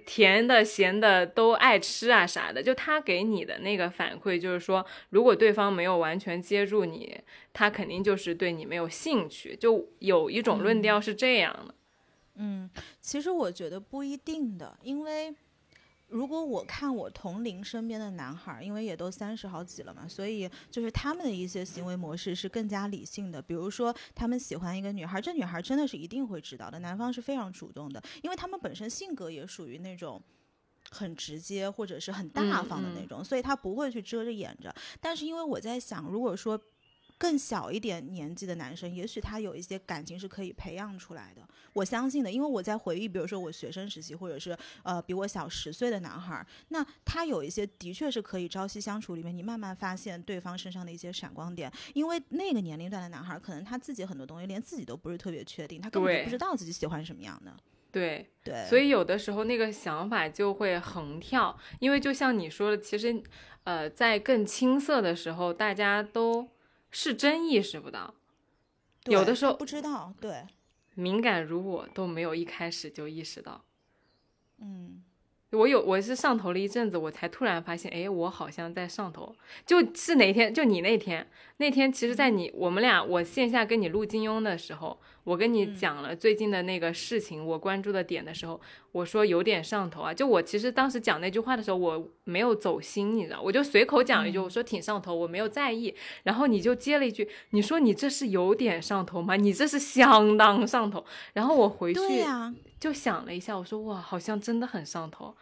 [0.05, 7.17] 甜的、咸的都爱吃啊啥的，就他给你的那个反馈就是说，如果对方没有完全接住你，
[7.53, 9.55] 他肯定就是对你没有兴趣。
[9.55, 11.75] 就有一种论调是这样的，
[12.35, 12.69] 嗯，
[12.99, 15.33] 其实我觉得不一定的，因为
[16.07, 23.41] 如果我看我同龄身边的男孩儿，因为也都三十好几了嘛，所以就是他们的一些行为模式是更加理性的。
[23.41, 30.21] 比如说，他们喜欢一个女孩儿，这女孩儿真的是一定会知道的，男方是非常主动的，因为他们本身性格也属于那种。
[30.91, 34.73] 很直接或者是很大嗯方的那嗯种，所以他不会去遮着掩着。
[35.01, 36.55] 但是因为我在想，如果说
[37.17, 41.41] 更小一点年纪的男生，也许他有一些感情是可以培养出来的。
[41.73, 51.71] 我相信的，因为我在回忆，比如说我学生时期，或者是呃比我小十岁的男孩儿，那他有一些的确是可以朝夕相处里面，你慢慢发现对方身上的一些闪光点。
[51.93, 57.55] 因为那个年龄段的男孩儿，可能他自己很多东西连自己都不是特别确定，他根本就不知道自己喜欢什么样的。
[57.91, 58.29] 对。
[58.43, 63.23] 对，所以有的时候那个想法就会横跳，因为就像你说的，其实，
[63.63, 66.47] 呃，在更青涩的时候，大家都
[66.97, 68.13] 是真意识不到，
[69.07, 70.47] 有的时候不知道，对，
[70.93, 73.65] 敏感如我都没有一开始就意识到。
[74.59, 75.03] 嗯，
[75.51, 79.35] 我有我是上头了一阵子，我才突然发现，哎，我好像在上头。
[79.65, 80.53] 就是哪天？
[80.53, 88.61] 就你那天，那天其实，在你我们俩我线下跟你录金庸的时候，我跟你讲了最近的那个事情，我关注的点的时候，
[88.93, 90.13] 我说有点上头啊。
[90.13, 95.93] 就我其实当时讲那句话的时候，我没有走心，你知道，我就随口讲一句，我说挺上头，我没有在意。
[96.23, 99.35] 然后你就接了一句，你说你这是有点上头吗？
[99.35, 101.03] 你这是相当上头。
[101.33, 101.99] 然后我回去。
[102.77, 105.35] 就想了一下，我说哇，好像真的很上头。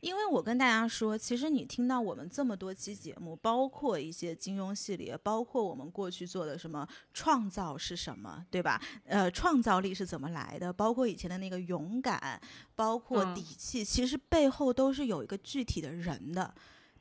[0.00, 8.80] 因为我跟大家说，其实你听到我们这么多期节目，包括一些金庸系列，包括我们过去做的什么创造是什么，对吧？
[9.04, 10.72] 呃，创造力是怎么来的？
[10.72, 12.40] 包括以前的那个勇敢，
[12.76, 16.54] 包括底气，其实背后都是有一个具体的人的。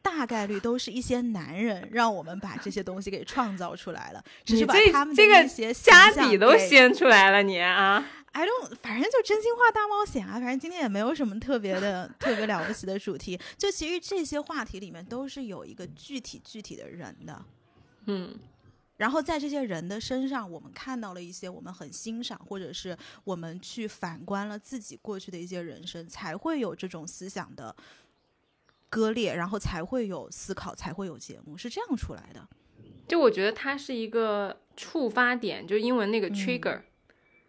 [0.10, 17.45] 大概率都是一些男人让我们把这些东西给创造出来了，只是把他们的一些家底都掀出来了，你啊，I don't，反正就真心话大冒险啊，反正今天也没有什么特别的、特别了不起的主题，就其实这些话题里面都是有一个具体具体的人的，
[18.05, 18.34] 嗯，
[18.95, 27.76] 然后在这些人的身上，我们看到了一些我们很欣赏，或者是我们去反观了自己过去的一些人生，才会有这种思想的。
[28.89, 32.47] 割裂，然后才会有思考，才会有节目，是这样出来的。
[33.07, 36.81] 就我觉得它是一个触发点，就英文那个 trigger，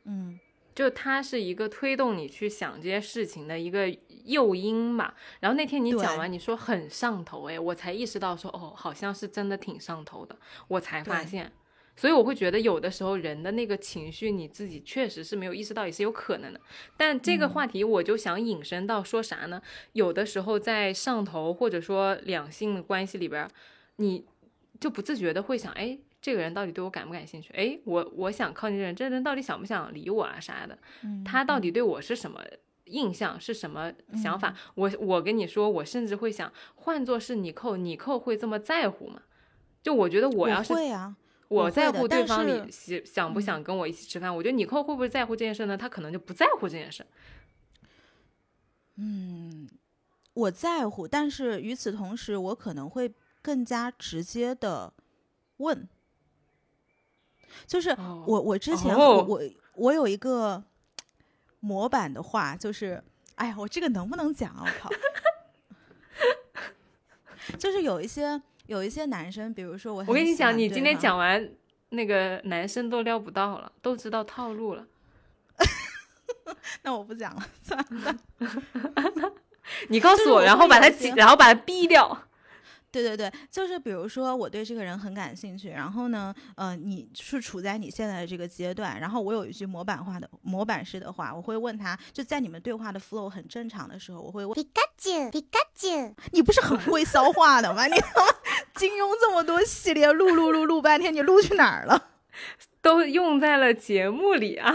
[0.05, 0.39] 嗯，
[0.75, 3.89] 就它是一个推动你去想这些事情的一个
[4.25, 5.13] 诱因嘛。
[5.41, 11.53] 然后那天你讲完，你说很上头，哎，我才意识到说，哦，好像是真的挺上头的，我才发现。
[11.99, 16.61] 所以我会觉得，有的时候人的那个情绪，你自己确实是没有意识到，也是有可能的。
[16.97, 19.61] 但这个话题，我就想引申到说啥呢？
[19.95, 23.51] 有的时候在上头或者说两性关系里边，
[23.97, 24.25] 你
[24.79, 27.53] 就不自觉的会想，哎，这个人到底对我感不感兴趣？
[27.55, 30.79] 哎，我我想靠近这人，这人到底想不想理我啊啥的？
[31.25, 32.41] 他到底对我是什么
[32.85, 34.55] 印象，是什么想法？
[34.77, 39.23] 我我跟你说，我甚至会想，换做是你扣，你扣会这么在乎吗？
[39.83, 41.17] 就我觉得我要是会啊。
[41.49, 45.79] 我在乎对方你想想不想跟我一起吃饭，我觉得尼克会不会在乎这件事呢？
[45.79, 47.07] 他可能就不在乎这件事。
[48.97, 49.67] 嗯，
[50.35, 54.93] 我在乎，但是与此同时，我可能会更加直接的
[55.57, 55.89] 问，
[57.67, 57.97] 就是
[58.27, 59.41] 我我之前我我
[59.75, 60.63] 我有一个
[61.61, 63.03] 模板的话，就是
[63.37, 64.65] 哎呀，我这个能不能讲啊？
[64.67, 64.91] 我靠，
[67.57, 68.43] 就是有一些。
[68.69, 71.49] 有一些男生，比如说我，我跟你讲，你今天讲完
[71.89, 74.87] 那个男生都撩不到了，都知道套路了。
[76.83, 78.15] 那我不讲了，算了。
[79.89, 82.28] 你告诉我，然后把他然后把他逼掉。
[82.91, 97.87] 对对对，就是比如说我对这个人很感兴趣，然后呢，呃，你是处在你现在的这个阶段，然后我有一句模板化的模板式的话，我会问他，就在你们对话的 flow 很正常的时候，我会问皮卡丘，皮卡丘，你不是很会骚话的吗？
[97.87, 97.95] 你
[98.75, 102.11] 金庸这么多系列录录录录半天，你录去哪儿了？
[102.81, 104.73] 都用在了节目里啊，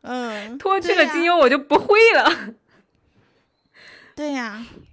[0.00, 2.54] 嗯，脱去了金庸我就不会了。
[4.16, 4.64] 对呀。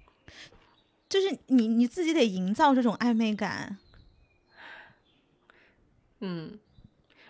[1.08, 3.78] 就是你你自己得营造这种暧昧感，
[6.20, 6.58] 嗯，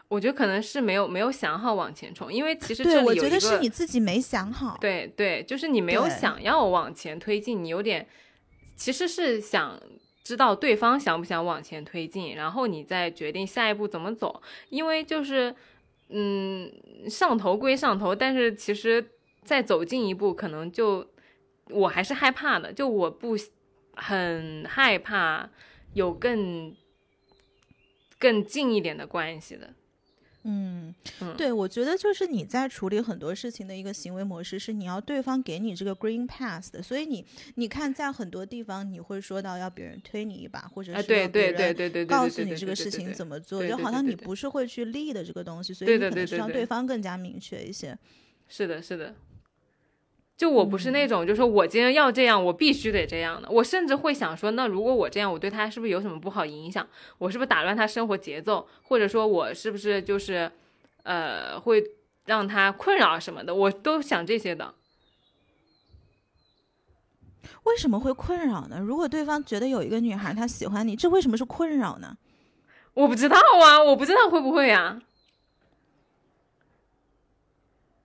[0.09, 8.09] 我觉得可能是没有没有想好往前冲，因为其实这里我觉得是你自己没想好，对对，就是你没有想要往前推进，你有点
[8.75, 9.81] 其实是想
[10.25, 15.55] 知道对方想不想往前推进，然后你再决定下一步怎么走，因为就是
[16.09, 16.69] 嗯
[17.09, 19.13] 上头归上头，但是其实
[19.45, 21.07] 再走近一步，可能就
[21.71, 23.37] 我还是害怕的，就我不。
[23.99, 25.51] 很害怕
[25.93, 26.75] 有更
[28.19, 29.75] 更近一点的关系的，
[30.45, 30.95] 嗯，
[31.37, 37.27] 对，我觉得就是你在处理很多事情的一个行为模式是你要对方给你这个 green pass 的，所以你
[37.57, 44.35] 你看在很多地方你会说到要别人推你一把，或者是对对对对对告诉你这个事情怎么做，就好像你不。
[44.35, 46.65] 是会去立的这个东西，所以你可能需要对。
[46.65, 47.99] 方更加明确一些。
[48.47, 49.13] 是的，是的。
[50.39, 53.51] 就我不是那种，就说我今天要这样，我必须得这样的。
[53.51, 56.87] 我甚至会想说，那如果我这样，我对他是不是有什么不好影响？
[57.19, 58.69] 我是不是打乱他生活节奏？
[58.85, 60.49] 或者说我是不是就是，
[61.03, 61.83] 呃，会
[62.27, 63.53] 让他困扰什么的？
[63.53, 64.75] 我都想这些的。
[67.65, 68.79] 为什么会困扰呢？
[68.79, 72.17] 如果对方觉得有一个女孩她喜欢你，这为什么是困扰呢？
[72.95, 75.03] 我不知道啊，我不知道会不会啊？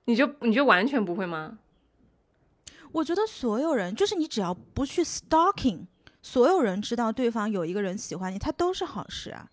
[0.06, 1.60] 你就你就完全不会吗？
[2.94, 5.86] 我觉得所有人就是你，只要不去 stalking，
[6.22, 9.50] 所有人知道对方有一个人喜欢你，他都是好事啊。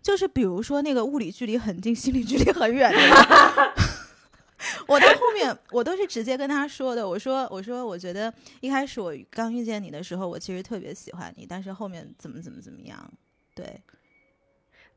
[0.00, 2.98] 就是比如说那个物理距离很近，心理距离很远的，
[4.88, 13.12] 我到后面我都是直接跟他说的，我说我说我觉得一开始我刚遇见你的时候，我其实特别喜欢你，但是后面怎么怎么怎么样，
[13.54, 13.82] 对，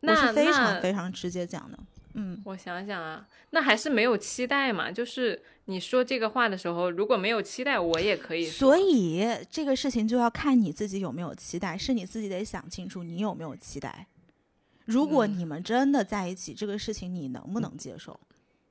[0.02, 1.78] 我是非常非常直接讲的。
[2.14, 4.92] 嗯，我想想啊，那还是没有期待嘛。
[4.92, 8.46] 就是你说这个话的时候，如果没有期待，我也可以。
[8.46, 14.08] 所以这个事情就要看你自己有没有期待，是你自己得想清楚你有没有期待。
[14.86, 18.20] 如果你们真的在一起，这个事情你能不能接受，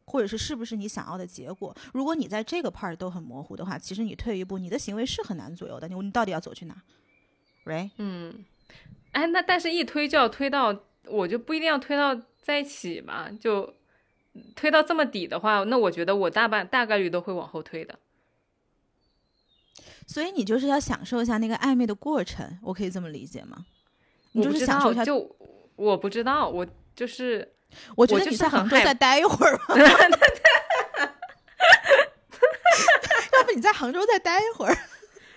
[0.07, 1.76] 或者是是不是你想要的结果？
[1.93, 5.87] 如果你在这个 part 都很模糊的话，其实你退一步，你的行为是很难左右的。
[5.87, 6.74] 你你到底要走去哪
[7.64, 7.91] ？Right？
[7.99, 8.45] 嗯，
[9.12, 10.74] 哎，那但是一推就要推到，
[11.05, 12.20] 我就不一定要推到。
[12.47, 13.74] 在一起嘛，就
[14.55, 17.99] 推到这么底的话，那我觉得我大半大概率都会往后推的。
[20.07, 23.66] 所以你就是要享受一下那个暧昧的过程，我可以这么理解吗？
[24.30, 25.05] 你就是享受一下。
[25.05, 25.36] 就
[25.74, 27.53] 我不知道，我就是，
[27.97, 29.74] 我觉得你在杭州再待一会儿吧。
[33.32, 34.78] 要不你在杭州再待一会儿。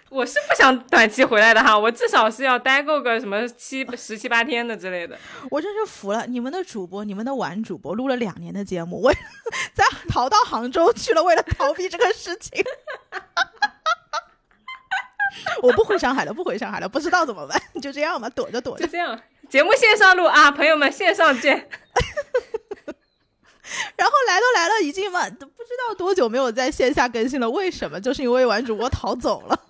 [0.10, 5.18] 我是不想短期回来的哈，我至少是要待够个什么七 十七八天的之类的。
[5.52, 9.14] 我真是服了，你们的主播，你们的玩主播录了两年的节目，我
[9.74, 12.62] 在逃到杭州去了，为了逃避这个事情。
[15.62, 18.86] 我不回上海了，不回上海了，不知道怎么办，就这样吧，躲着躲着。
[18.86, 21.70] 就这样，节目线上录啊，朋友们线上见。
[23.96, 28.02] 然后来都来了，已经嘛都不知道多久没有在线下更新了，为什么？
[28.02, 29.66] 就是因为玩主播逃走了。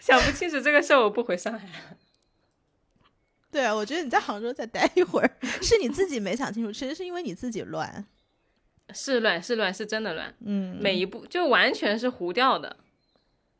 [0.00, 1.96] 想不清楚这个事儿，我不回上海了。
[3.52, 5.30] 对啊，我觉得你在杭州再待一会儿，
[5.62, 8.04] 是你自己没想清楚，其实是因为你自己乱，
[8.92, 12.76] 是乱是乱是真的乱，嗯，每一步就完全是糊掉的。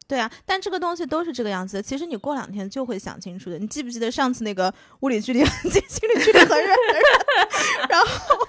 [0.08, 3.58] 对啊，但这个东西都是这个样子，其实你过两天就会想清楚的。
[3.58, 6.76] 你记不记得上次那个物理距离很近，心理距离很远？
[7.88, 8.48] 然后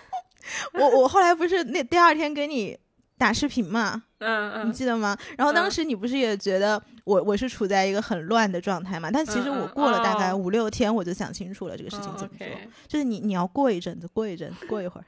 [0.74, 2.80] 我我后来不是那第二天给你。
[3.18, 5.18] 打视频嘛，嗯嗯，你记得吗？
[5.38, 9.10] 然后当时你不是也觉得我我是处在一个很乱的状态嘛？
[9.12, 12.48] 但其实我过了大概五六天，我就想清楚了这个事情怎么做。
[12.88, 15.06] 就是你你要过一阵子，过一阵子，过一会儿。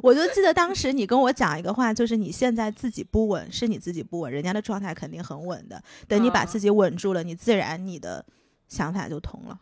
[0.00, 5.82] 我就记得当时你跟我讲一个话，就是你现在自己不稳，是你自己不稳，人家的状态肯定很稳的。
[6.06, 8.24] 等你把自己稳住了，你自然你的
[8.68, 9.58] 想法就通了。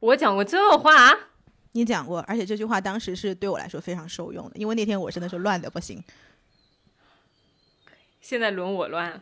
[0.00, 1.16] 我讲过这话。
[1.74, 6.02] 你讲过，而且这句话当时是对我来说非常受用的，因为那天我真的是乱的不行。
[8.22, 9.20] 现在轮我乱了，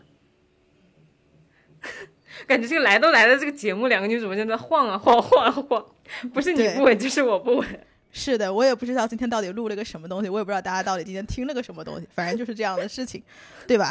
[2.47, 5.85] 感觉这个来都来了，这个节目两个女主播在那晃啊晃晃啊晃，
[6.33, 7.87] 不是你不稳就是我不稳。
[8.13, 13.23] 是的，我也不知道今天到底录了个什么东西，我也不知道大家到底今天听了个什么东西，反正就是这样的事情，
[13.67, 13.91] 对吧？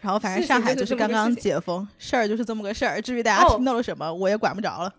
[0.00, 3.02] 然后反正上海就是刚刚解封，事儿就是这么个事儿。
[3.02, 4.94] 至于大家听到了什么，我也管不着了。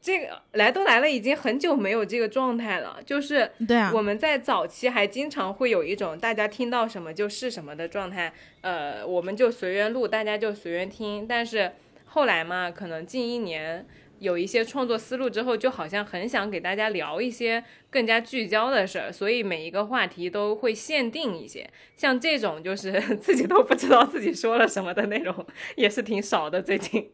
[0.00, 3.00] 这个来都来了，已经很久没有这个状态了。
[3.04, 11.26] 就是对啊，我们在早期还经常会有一种大家听到什么就是什么的状态，呃，我们就随缘录，大家就随缘听。
[11.26, 11.72] 但是
[12.06, 13.86] 后来嘛，可能近一年
[14.20, 21.68] 有一些创作思路之后，就好像很想给大家聊一些更加聚焦的事儿，所以每一个话题都会限定一些。
[21.96, 25.46] 像这种就是 自己都不知道自己说了什么的内容，
[25.76, 27.10] 也是挺少的最近。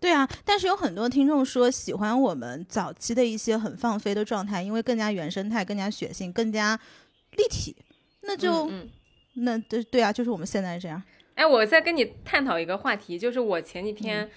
[0.00, 6.80] 对啊，但是有很多听众说喜欢我们早期的一些很放飞的状态，因为更加原生态、更加血性、更加
[7.32, 7.76] 立体。
[8.22, 8.70] 那就，
[9.34, 11.02] 那对对啊，就是我们现在这样。
[11.34, 14.30] 哎，我再跟你探讨一个话题，就是我前几天，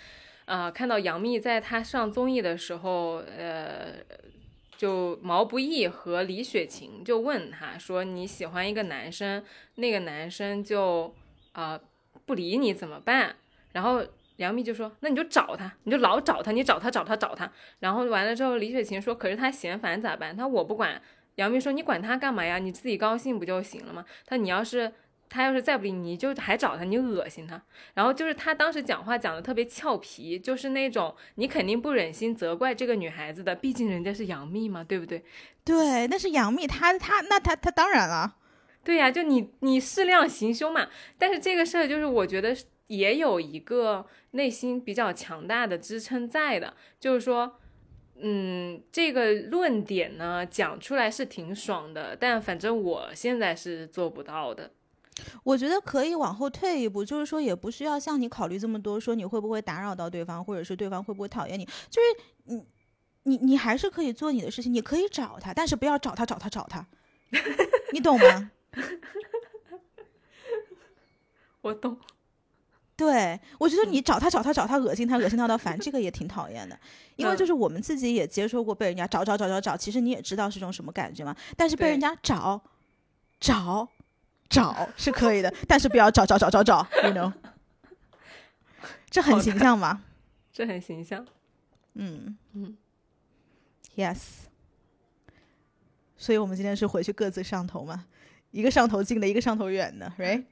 [0.44, 3.96] 呃，看到杨幂在她上综艺的时候，呃，
[4.78, 9.42] 就毛不易和李雪琴就问她说：“你喜欢一个男生，
[9.76, 11.16] 那个男生就
[11.54, 11.80] 啊
[12.26, 13.38] 不理你怎么办？”
[13.72, 14.04] 然后。
[14.38, 21.02] 杨幂就说：“那你就找他，你就老找他，你找他找他找他。”然后完了之后，李雪琴说：“可是他嫌烦咋办？”他我不管。
[21.36, 22.60] 杨幂说：“你管他干嘛呀？
[22.60, 24.92] 你自己高兴不就行了吗？”他你要是
[25.30, 27.60] 他要是再不理你，就还找他，你恶心他。
[27.94, 35.24] 然后就是他当时讲话讲的特别俏皮，就是那种你肯定不忍心责怪这个女孩子的，毕竟人家是杨幂嘛，对不对？
[35.64, 38.36] 对，那是杨幂，她她那她她当然了，
[38.84, 40.88] 对呀，就你你适量行凶嘛。
[41.18, 42.56] 但是这个事儿就是我觉得。
[42.88, 47.60] 也有一个内心比较强大的支撑在的，就是说，
[48.20, 54.72] 嗯，这个论点呢讲出来是挺爽的，但反正我现在是做不到的。
[55.44, 62.08] 我觉得可以往后退一步，就是说也不需要像你考虑这么多，说你会不会打扰到对方，或者是对方会不会讨厌你，就是
[62.46, 62.66] 你
[63.24, 66.88] 你你还是可以做你的事情，你可以找他，但是不要找他找他找他，
[67.92, 68.52] 你懂吗？
[71.62, 72.00] 我懂。
[72.96, 76.80] 对，我觉得你找他找他找他恶心他恶心他到烦，这个也挺讨厌的。
[77.16, 81.36] 因为嗯就是我们自己也接受过被人家找找找找找，其实你也知道是种什么感觉嘛。
[81.58, 82.62] 但是被人家找
[83.40, 83.88] 找
[84.48, 87.34] 找是可以的， 但是不要找找找找找，you know，
[89.10, 90.04] 这很形象吗。
[90.54, 91.26] 这很形象。
[91.96, 92.78] 嗯嗯
[93.96, 94.20] ，yes。
[96.16, 98.06] 所以我们今天是回去各自上头嘛，
[98.52, 100.44] 一个上头近的，一个上头远的，right？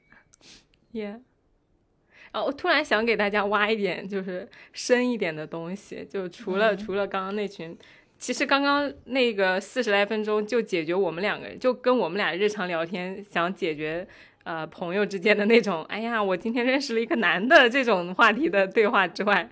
[2.34, 6.78] 哦，我突然想给大家挖一点，就是深一点的东西，就除了、嗯。
[6.78, 7.78] 除了刚刚那群，
[8.18, 14.08] 其实刚刚那个四十来分钟就解决我们两个人，就跟我们俩日常聊天想解决
[14.44, 19.50] 呃朋友之间的那种，哎呀，我今天认识了一个男的这种话题的对话之外，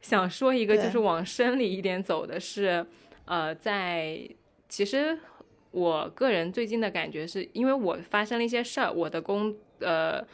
[0.00, 2.86] 想说一个就是往深里一点走的是，
[3.26, 4.18] 呃，在
[4.68, 5.18] 其实
[5.70, 10.24] 我个人最近的感觉是，因为我发生了一些事儿，我的工呃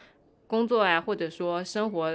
[0.49, 2.11] 工作啊，或者说生活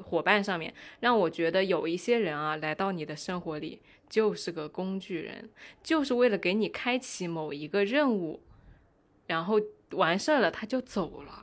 [0.00, 5.50] 伙伴上面，让我觉得有一些人啊来到你的生活里就是个工具人，
[5.82, 8.40] 就是为了给你开启某一个任务，
[9.26, 9.60] 然后
[9.90, 11.40] 完事儿了他就走了。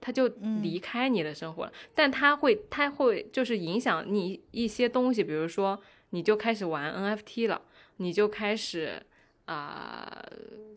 [0.00, 0.28] 他就
[0.62, 7.60] 离开你的生活了，但他会，他会就是影响你一些东西，比如说，你就开始玩 NFT 了，
[7.96, 9.02] 你就开始
[9.46, 10.24] 啊、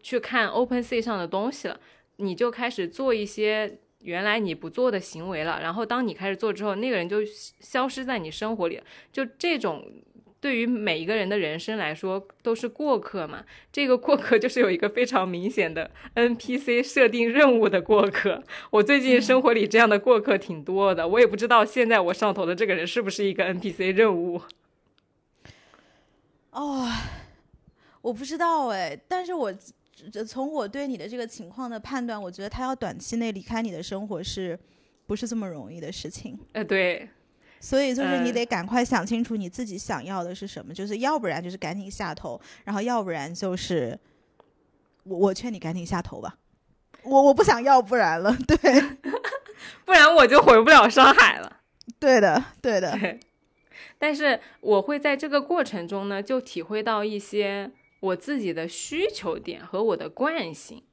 [0.01, 1.79] 去看 OpenSea 上的东西了，
[2.15, 5.59] 你就开始做一些原来你不做的行为了。
[5.61, 7.17] 然后当你开始做之后，那个人就
[7.59, 8.81] 消失在你生活里。
[9.11, 9.85] 就这种
[10.39, 13.43] 对于每一个人的人生来说都是过客嘛。
[13.71, 18.43] 这个过客就是有一个非常明显的 NPC 设定任务的过客。
[18.71, 24.41] 我最近生活里这样的过客挺多的，我也不知道现在我上头的这个人是不是一个 NPC 任务。
[26.49, 26.87] 哦，
[28.01, 29.53] 我不知道哎，但是我
[30.27, 34.57] 从我对你的这个情况的判断，我觉得他要短期内离开你的生活是
[35.05, 36.39] 不是这么容易的事情？
[36.53, 37.07] 呃，对，
[37.59, 43.97] 所以就是你呃得赶快想清楚你自己想要的是什么，就是要不然就是赶紧下头，然后要不然就是
[45.03, 46.37] 我我劝你赶紧下头吧，
[47.03, 48.57] 我我不想要不然了， 对
[49.85, 51.57] 不然我就回不了上海了。
[51.99, 53.19] 对的对的，对，
[53.99, 57.69] 但是我会在这个过程中呢，就体会到一些
[58.01, 60.83] 我自己的需求点和我的惯性。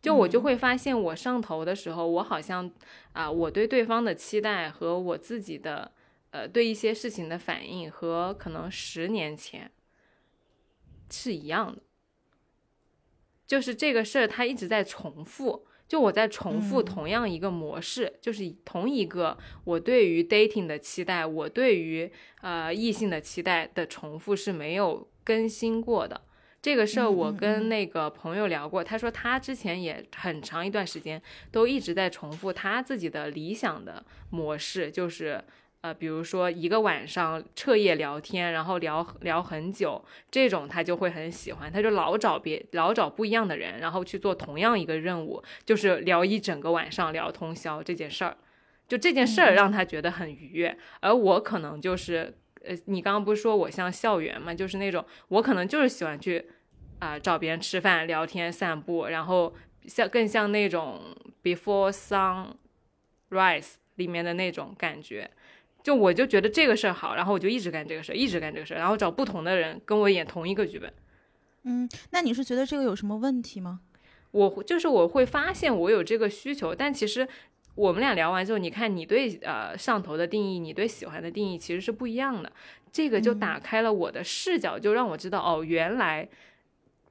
[0.00, 2.70] 就我就会发现，我上头的时候，我好像
[3.12, 5.90] 啊、我对对方的期待和我自己的
[6.30, 9.72] 呃对一些事情的反应，和可能十年前
[11.10, 11.82] 是一样的。
[13.44, 15.66] 就是这个事儿，它一直在重复。
[15.88, 26.20] 就我在重复嗯同样一个模式，就是同一个我对于 dating 的期待，我对于呃异性的期待的重复是没有更新过的。
[26.60, 31.20] 这个事儿我跟那个朋友聊过，他说他之前也很长一段时间
[31.52, 35.42] 都一直在重复他自己的理想的模式，就是
[35.82, 48.36] 呃，比如说一个晚上彻夜聊天，然后聊聊很久，这种他就会很喜欢，他就老找别老找不一样的人，然后去做同样一个任务，就是聊一整个晚上，聊通宵这件事儿。
[48.88, 52.34] 就这件事儿让他觉得很愉悦，而我可能就是，
[52.64, 56.44] 呃，你刚刚不是说我像校园嘛，就是那种我可能就是喜欢去
[56.98, 59.54] 啊、找别人吃饭、聊天、散步，然后
[59.86, 61.00] 像更像那种
[61.42, 65.30] Before Sunrise 里面的那种感觉。
[65.82, 70.92] 就我就觉得这个事儿好，然后我就一直干这个事儿，一直干这个事儿，然后找不同的人跟我演同一个剧本。
[71.62, 73.80] 嗯，那你是觉得这个有什么问题吗？
[74.32, 77.26] 我就是我会发现我有这个需求，但其实
[77.78, 82.50] 我们俩聊完之后，你看你对呃上头的定义，你对喜欢的定义其实是不一样的。
[82.90, 86.28] 这个就打开了我的视角，就让我知道哦，原来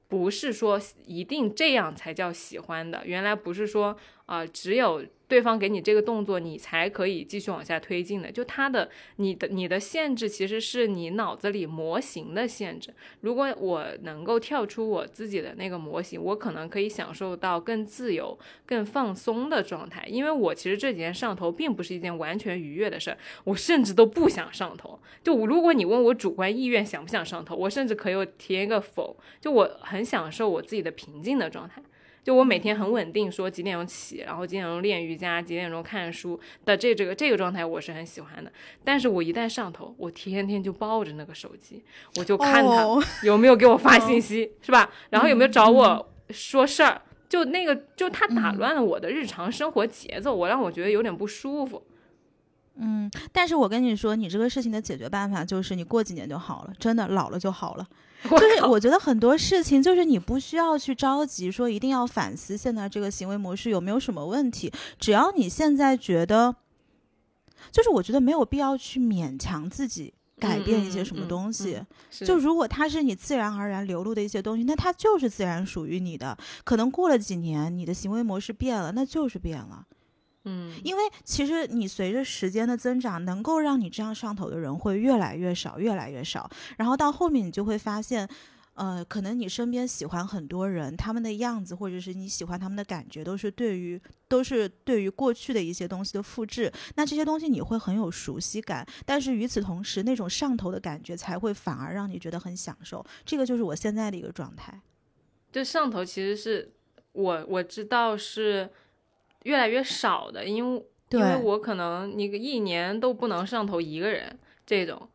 [0.08, 3.96] 不是说一定这样才叫喜欢的，原来不是说
[4.28, 8.30] 啊、只有对方给你这个动作，你才可以继续往下推进的。
[8.30, 12.92] 就他的你的你的限制其实是你脑子里模型的限制。
[13.22, 20.04] 如果我能够跳出我自己的那个模型，我可能可以享受到更自由、更放松的状态。
[20.06, 25.00] 因为我其实这几天上头并不是一件完全愉悦的事儿，我甚至都不想上头。
[25.24, 29.16] 就如果你问我主观意愿想不想上头，我甚至可以填一个否。
[29.40, 31.82] 就我很享受我自己的平静的状态。
[32.28, 38.52] 就我每天很稳定，说几点钟起，然后几点钟练瑜伽，几点钟看书的这这个这个状态，我是很喜欢的。
[38.84, 41.82] 但是我一旦上头，我天天就抱着那个手机，
[42.16, 44.90] 我就看他哦有没有给我发信息，是吧？
[45.08, 47.00] 然后有没有找我说事儿？
[47.30, 51.82] 就那个，就他打乱了我的日常生活节奏，我让我觉得有点不舒服。
[52.74, 57.88] 嗯，但是我跟你说，你这个事情的解决办法就是你过几年就好了，真的老了就好了。
[58.30, 66.54] 我就是我觉得很多事情，就是你不需要去着急说一定要反思现在这个行为模式有没有什么问题，只要你现在觉得
[67.70, 71.80] 就是我觉得没有必要去勉强自己改变一些什么东西。
[72.10, 76.36] 就如果它是你自然而然流露的一些东西，那它就是自然属于你的。
[76.64, 79.86] 可能过了几年，你的行为模式变了，那就是变了。
[80.48, 86.48] 嗯，因为其实你随着时间的增长，能够让你这样上头的人会越来越少，越来越少。
[86.78, 88.26] 然后到后面，你就会发现，
[88.74, 96.72] 呃，可能你身边喜欢很多人，他们的样子或者是你喜欢他们的感觉，都是对于都是对于过去的一些东西的复制。
[96.94, 103.04] 那这些东西你会很有熟悉感，但是与此同时，那种上头的感觉才会反而让你觉得很享受。
[103.24, 104.80] 这个就是我现在的一个状态。
[105.50, 106.70] 就上头其实是
[107.12, 108.70] 我我知道是
[109.44, 115.08] 越来越少的，因为因为我可能你一年都不能上头一个人这种。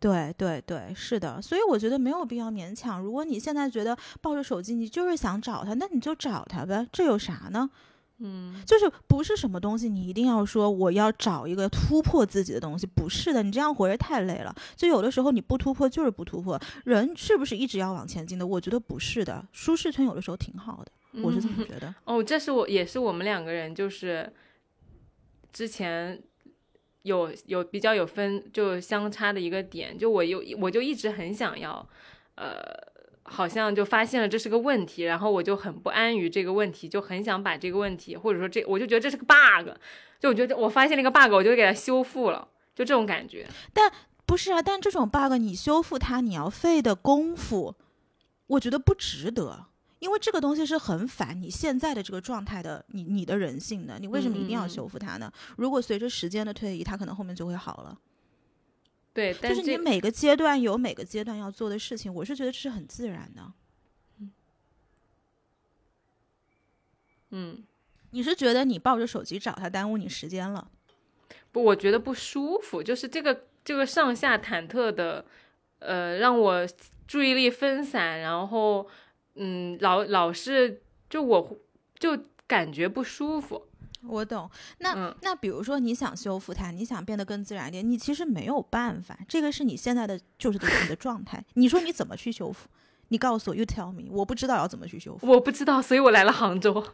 [0.00, 3.00] 对对对，是的，所以我觉得没有必要勉强。
[3.00, 7.70] 如果你现在觉得抱着手机，你就是想找他，那你就找他呗，这有啥呢？
[8.18, 14.52] 嗯，就是不是什么东西你一定要说我要找一个突破自己的东西，不是的，你这样活着太累了。
[14.74, 18.44] 就有的时候你不突破就是不突破，人是不是一直要往前进的？
[18.44, 20.90] 我觉得不是的，舒适圈有的时候挺好的，
[21.20, 21.94] 我是这么觉得。
[22.04, 24.32] 哦，这是我也是我们两个人就是
[25.52, 26.22] 之前
[27.02, 31.86] 有有比较有分就相差的一个点，就我有我就一直很想要，
[32.36, 32.62] 呃，
[33.24, 39.68] 好像就发现了这是个问题，然后我就很不安于这个问题，就很想把这个问题或者说这我就觉得这是个 bug，
[40.20, 43.46] 就我觉得我发现了一个 bug，我就给它修复了，就这种感觉。
[43.74, 43.92] 但
[44.24, 47.74] 不是啊，但这种 bug 你修复它，你要费的功夫，
[48.46, 49.66] 我觉得不值得。
[50.02, 55.32] 因为这个东西是很反你现在的这个状态的，你你的人性的，你为什么一定要修复它呢？
[55.56, 57.96] 如果随着时间的推移，它可能后面就会好了。
[59.12, 63.52] 对，但就是你每个阶段有每个阶段要做的事情，我是觉得这是很自然的。
[67.30, 67.62] 嗯，
[68.10, 70.68] 你是觉得你抱着手机找他耽误你时间了？
[71.52, 75.24] 不，我觉得不舒服，就是这个这个上下忐忑的，
[75.78, 76.66] 呃，让我
[77.06, 78.88] 注意力分散，然后
[79.34, 81.58] 嗯，老老是就我
[81.98, 83.66] 就感觉不舒服。
[84.04, 84.50] 我懂。
[84.78, 91.44] 那、嗯那比如说你想修复它，你想变得更自然一点，你其实没有办法，这个是你现在的就是你的状态。
[91.54, 92.68] 你说你怎么去修复？
[93.08, 95.26] 你告诉我，You tell me，我不知道要怎么去修复。
[95.28, 96.84] 我不知道，所以我来了杭州。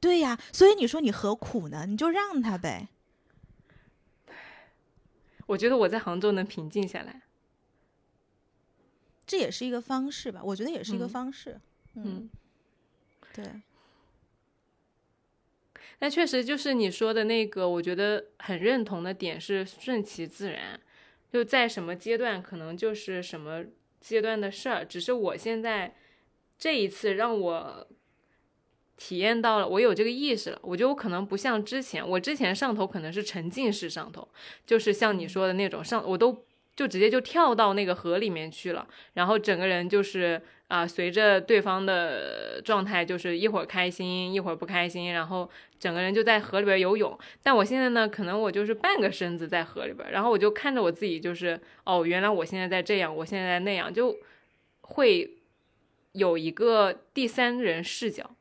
[0.00, 1.84] 对呀，所以你说你何苦呢？
[1.86, 2.88] 你就让他呗。
[5.46, 7.23] 我觉得我在杭州能平静下来。
[9.26, 11.60] 这也是一个方式吧，我觉得也是一个嗯方式。
[11.94, 12.28] 嗯，
[13.32, 13.44] 对，
[15.98, 20.80] 但确实就是你说的那个，我觉得很认同的点是顺其自然，
[21.32, 23.64] 就在什么阶段可能就是什么
[24.00, 24.84] 阶段的事儿。
[24.84, 25.94] 只是我现在
[26.58, 27.86] 这一次让我
[28.96, 30.58] 体验到了，我有这个意识了。
[30.62, 34.28] 我觉得我可能不像之前，我之前上头可能是沉浸式上头，
[34.66, 36.44] 就是像你说的那种上，我都
[36.76, 45.48] 就直接就跳到那个河里面去了，然后整个人就是啊、随着对方的状态，就是一会儿开心，一会儿不开心，然后
[45.78, 47.16] 整个人就在河里边游泳。
[47.42, 54.16] 但我现在呢，可能我就是半个身子在河里边，然后我就看着我自己，就是哦，原来我现在在这样，我现在在那样，就
[54.80, 55.36] 会
[56.12, 58.34] 有一个第三人视角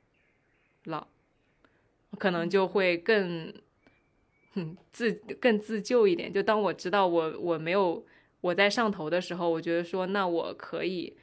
[0.85, 1.07] 了，
[2.17, 3.53] 可能就会更。
[4.55, 5.11] 嗯，自
[5.41, 6.31] 更自救一点。
[6.31, 8.05] 就当我知道我我没有
[8.43, 11.15] 我在上头的时候，我觉得说那我可以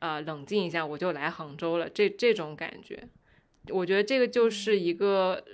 [0.00, 1.88] 啊、呃冷静一下，我就来杭州了。
[1.88, 3.08] 这这种感觉，
[3.68, 5.44] 我觉得这个就是一个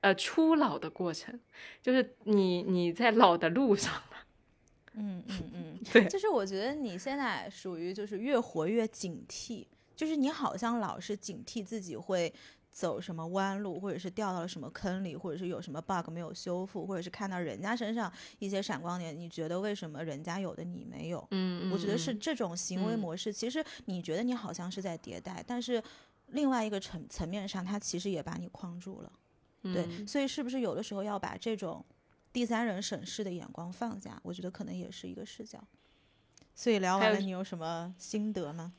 [0.00, 1.38] 呃初老的过程，
[1.82, 3.92] 就是你你在老的路上。
[4.94, 12.32] 嗯嗯 嗯，对就是我觉得你现在属于就是越活越警惕，就是你好像老是警惕自己会
[12.72, 21.24] 走什么弯路，或者是掉到了什么坑里，或者是有什么 bug 没有修复，或者是看到人家身上一些闪光点，你觉得为什么人家有的你没有？
[21.32, 25.82] 嗯我觉得是这种行为嗯模式，其实你觉得你好像是在迭代，但是
[26.28, 29.12] 另外一个层层面上，它其实也把你框住了。
[29.62, 31.84] 对，嗯所以是不是有的时候要把这种
[32.32, 34.18] 第三人审视的眼光放下？
[34.22, 35.62] 我觉得可能也是一个视角。
[36.54, 38.72] 所以聊完了，你有什么心得吗？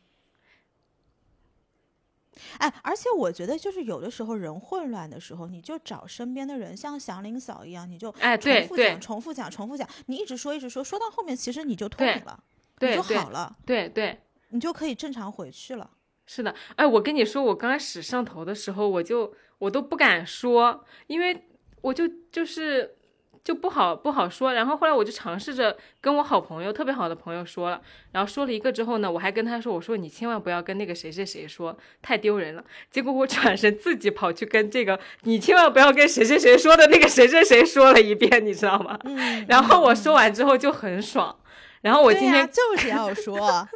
[2.58, 12.44] 哎，而且我觉得，就是有的时候人混乱的时候，你就找身边的人，像祥林嫂一样，你就哎对对重复讲、重复讲、重复讲，你一直说、一直说，说到后面，其实你就脱对敏了，
[12.80, 14.20] 你就好了，对对，
[14.50, 15.90] 你就可以正常回去了。
[16.26, 21.48] 是的，哎，我跟你说，我刚开始上头的时候，我就我都不敢说，因为
[21.82, 22.96] 我就就是
[23.44, 24.54] 就不好不好说。
[24.54, 27.82] 然后后来我就尝试着跟我好朋友特别好的朋友说了，
[28.12, 32.64] 然后说了一个之后呢，我还跟他说，我说你千万不要跟那个谁谁谁说，太丢人了。
[32.90, 38.98] 结果我转身自己跑去跟这个你千万不要跟谁谁谁说的那个谁谁谁说了一遍，你知道吗？
[39.04, 41.36] 嗯，然后我说完之后就很爽。
[41.82, 43.68] 然后我今天就是要说。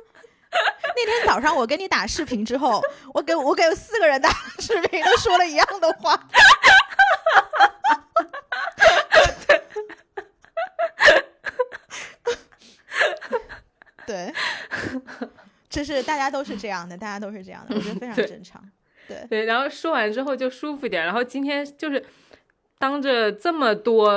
[0.95, 2.82] 那天早上我跟你打视频之后，
[3.13, 6.18] 我给我给四个人打视频都说了一样的话。
[14.08, 14.34] 对，
[15.70, 18.64] 这是大家都是这样的，大家都是这样的，我觉得非常正常。
[19.08, 21.03] 对，对，然后说完之后就舒服一点。
[21.03, 22.03] 然后今天就是
[22.78, 24.10] 当着这么多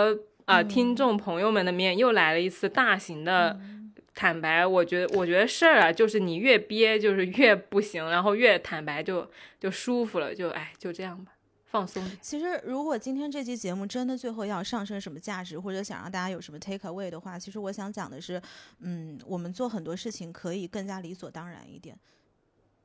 [0.47, 4.67] 啊、嗯听众朋友们的面，又来了一次大型的嗯坦白。
[4.67, 11.33] 我觉得，我觉得事儿啊，就是你越憋，就是越不行，然后越坦白就就舒服了，就哎，就这样吧，
[11.71, 12.05] 放松。
[12.21, 18.43] 其实，如果今天这期节目真的最后要上升什么价值，或者想让大家有什么 take away 的话，其实我想讲的是，
[18.81, 21.99] 嗯，我们做很多事情可以更加理所当然一点，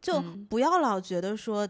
[0.01, 1.67] 就嗯不要老觉得说，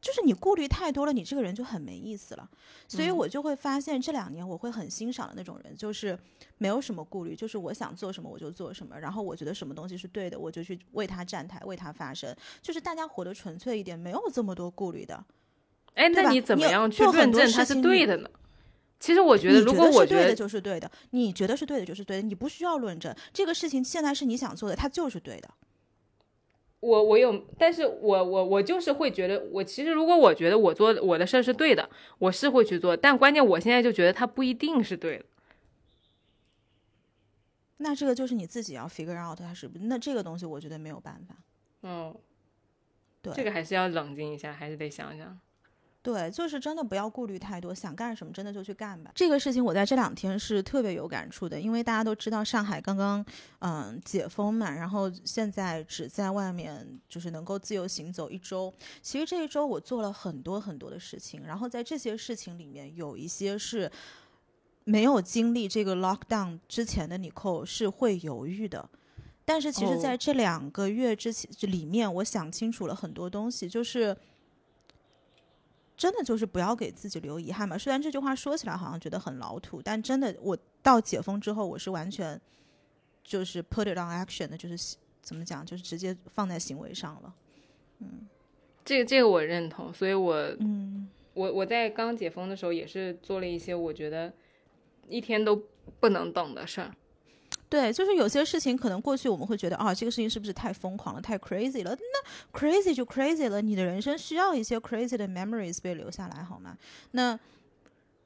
[0.00, 2.48] 就是你顾虑太多了，你这个人就很没意思了。
[2.86, 6.18] 所以嗯我就会发现这两年我会很欣赏的那种人，就是
[6.56, 15.22] 没有什么顾虑，就是我想做什么我就做什么，然后我觉得什么东西是对的，我就去为他站台，为他发声，就是大家活得纯粹一点，没有这么多顾虑的。
[15.98, 18.30] 哎，那你怎么样去论证它是对的呢？
[19.00, 25.50] 其实我觉得，如果我觉得就是对的，你觉得是对的就是对的，你不需要论证这个事情现在是你想做的，它就是对的。
[26.80, 35.24] 我我有，但是我我我就是会觉得，我其实如果我觉得我做我的事儿是对的，我是会去做，但关键我现在就觉得它不一定是对的。
[37.78, 41.36] 那这个就是你自己要 figure out 它是不，那这个东西我觉得没有办法。
[41.82, 42.14] 嗯，
[43.22, 45.38] 对，这个还是要冷静一下，还是得想想。
[46.00, 49.10] 对，就是真的不要顾虑太多，想干什么真的就去干吧。
[49.14, 53.22] 这个事情我在这两天是特别有感触的，因为大家都知道上海刚刚
[53.58, 58.72] 嗯解封嘛，然后现在只在外面就是能够自由行走一周。
[59.02, 63.90] 其实这一周我做了很多很多的事情，然后在这些事情里面有一些是
[64.84, 68.88] 没有经历这个 lockdown 之前的你扣是会犹豫的。
[69.44, 74.16] 但是其实，哦在这两个月之前这里面，我想清楚了很多东西，就是
[75.98, 77.76] 真的就是不要给自己留遗憾嘛。
[77.76, 82.40] 虽然这句话说起来好像觉得很老土，但真的，我到解封之后，我是完全
[83.24, 87.34] 就是 put it on action 的，就是怎么讲，就是直接放在行为上了。
[87.98, 88.28] 嗯
[88.84, 94.32] 这个这个我认同，所以我嗯，我我在刚解封的时候也是做了一些我觉得
[95.08, 95.60] 一天都
[96.00, 96.94] 不能等的事儿。
[97.68, 101.94] 对，就是有些事情可能过去我们会觉得啊，这个事情是不是太疯狂了，太 crazy 了？
[101.96, 106.76] 那 crazy 就 crazy 了，你的人生需要一些 crazy 的 memories 被留下来，好吗？
[107.10, 107.38] 那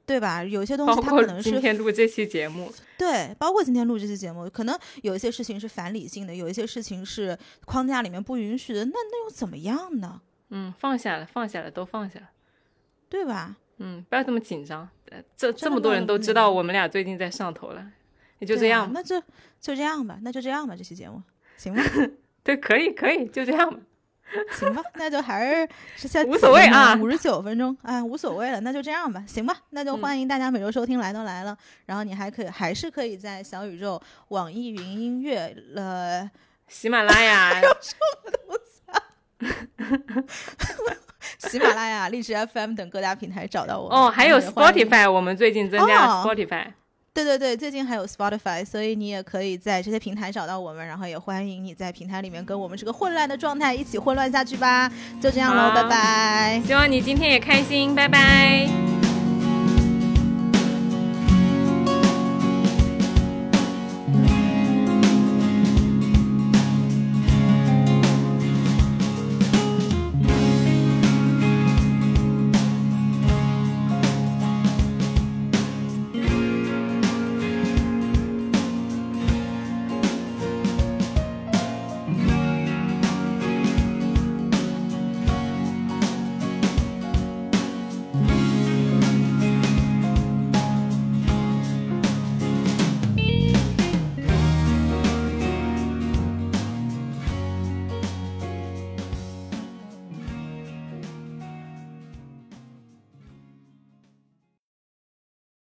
[0.05, 0.43] 对吧？
[0.43, 10.21] 有些东西它括今可能是今天录这期节目，对，包括今天录这期节目，可能有一些事情是反理性的，有一些事情是框架里面不允许的，那那又怎么样呢？
[10.49, 12.29] 嗯，放下了，放下了，都放下了。
[13.09, 13.57] 对吧？
[13.77, 14.87] 嗯，不要这么紧张。
[15.09, 17.85] 呃这这么多人都知嗯道我们俩最近在上头了，
[18.39, 18.83] 也就这样。
[18.85, 19.19] 啊那就
[19.59, 21.21] 就这样吧，那就这样吧，这期节目
[21.57, 21.83] 行吧，
[22.43, 23.79] 对，可以，可以，就这样吧。
[24.57, 31.55] 行吧，那就还是下无所谓啊五十九分钟，哎，无所谓了，那就这样吧，行吧，那就嗯欢迎大家每周收听来都来了，
[31.85, 36.27] 然后你还可以还是可以在小宇宙、网易云音乐呃
[36.67, 37.61] 喜马拉雅，
[41.37, 46.73] 喜马拉雅、荔枝 FM 等各大平台找到我哦，还有 Spotify，我们最近增加了哦 Spotify。
[47.13, 54.91] 对对对，最近还有 Spotify，所以你也可以在这些平台找到我们，然后也欢迎你在平台里面跟我们这个混乱的状态一起混乱下去吧。
[55.21, 56.61] 就这样喽，拜拜。
[56.65, 58.67] 希望你今天也开心，拜拜。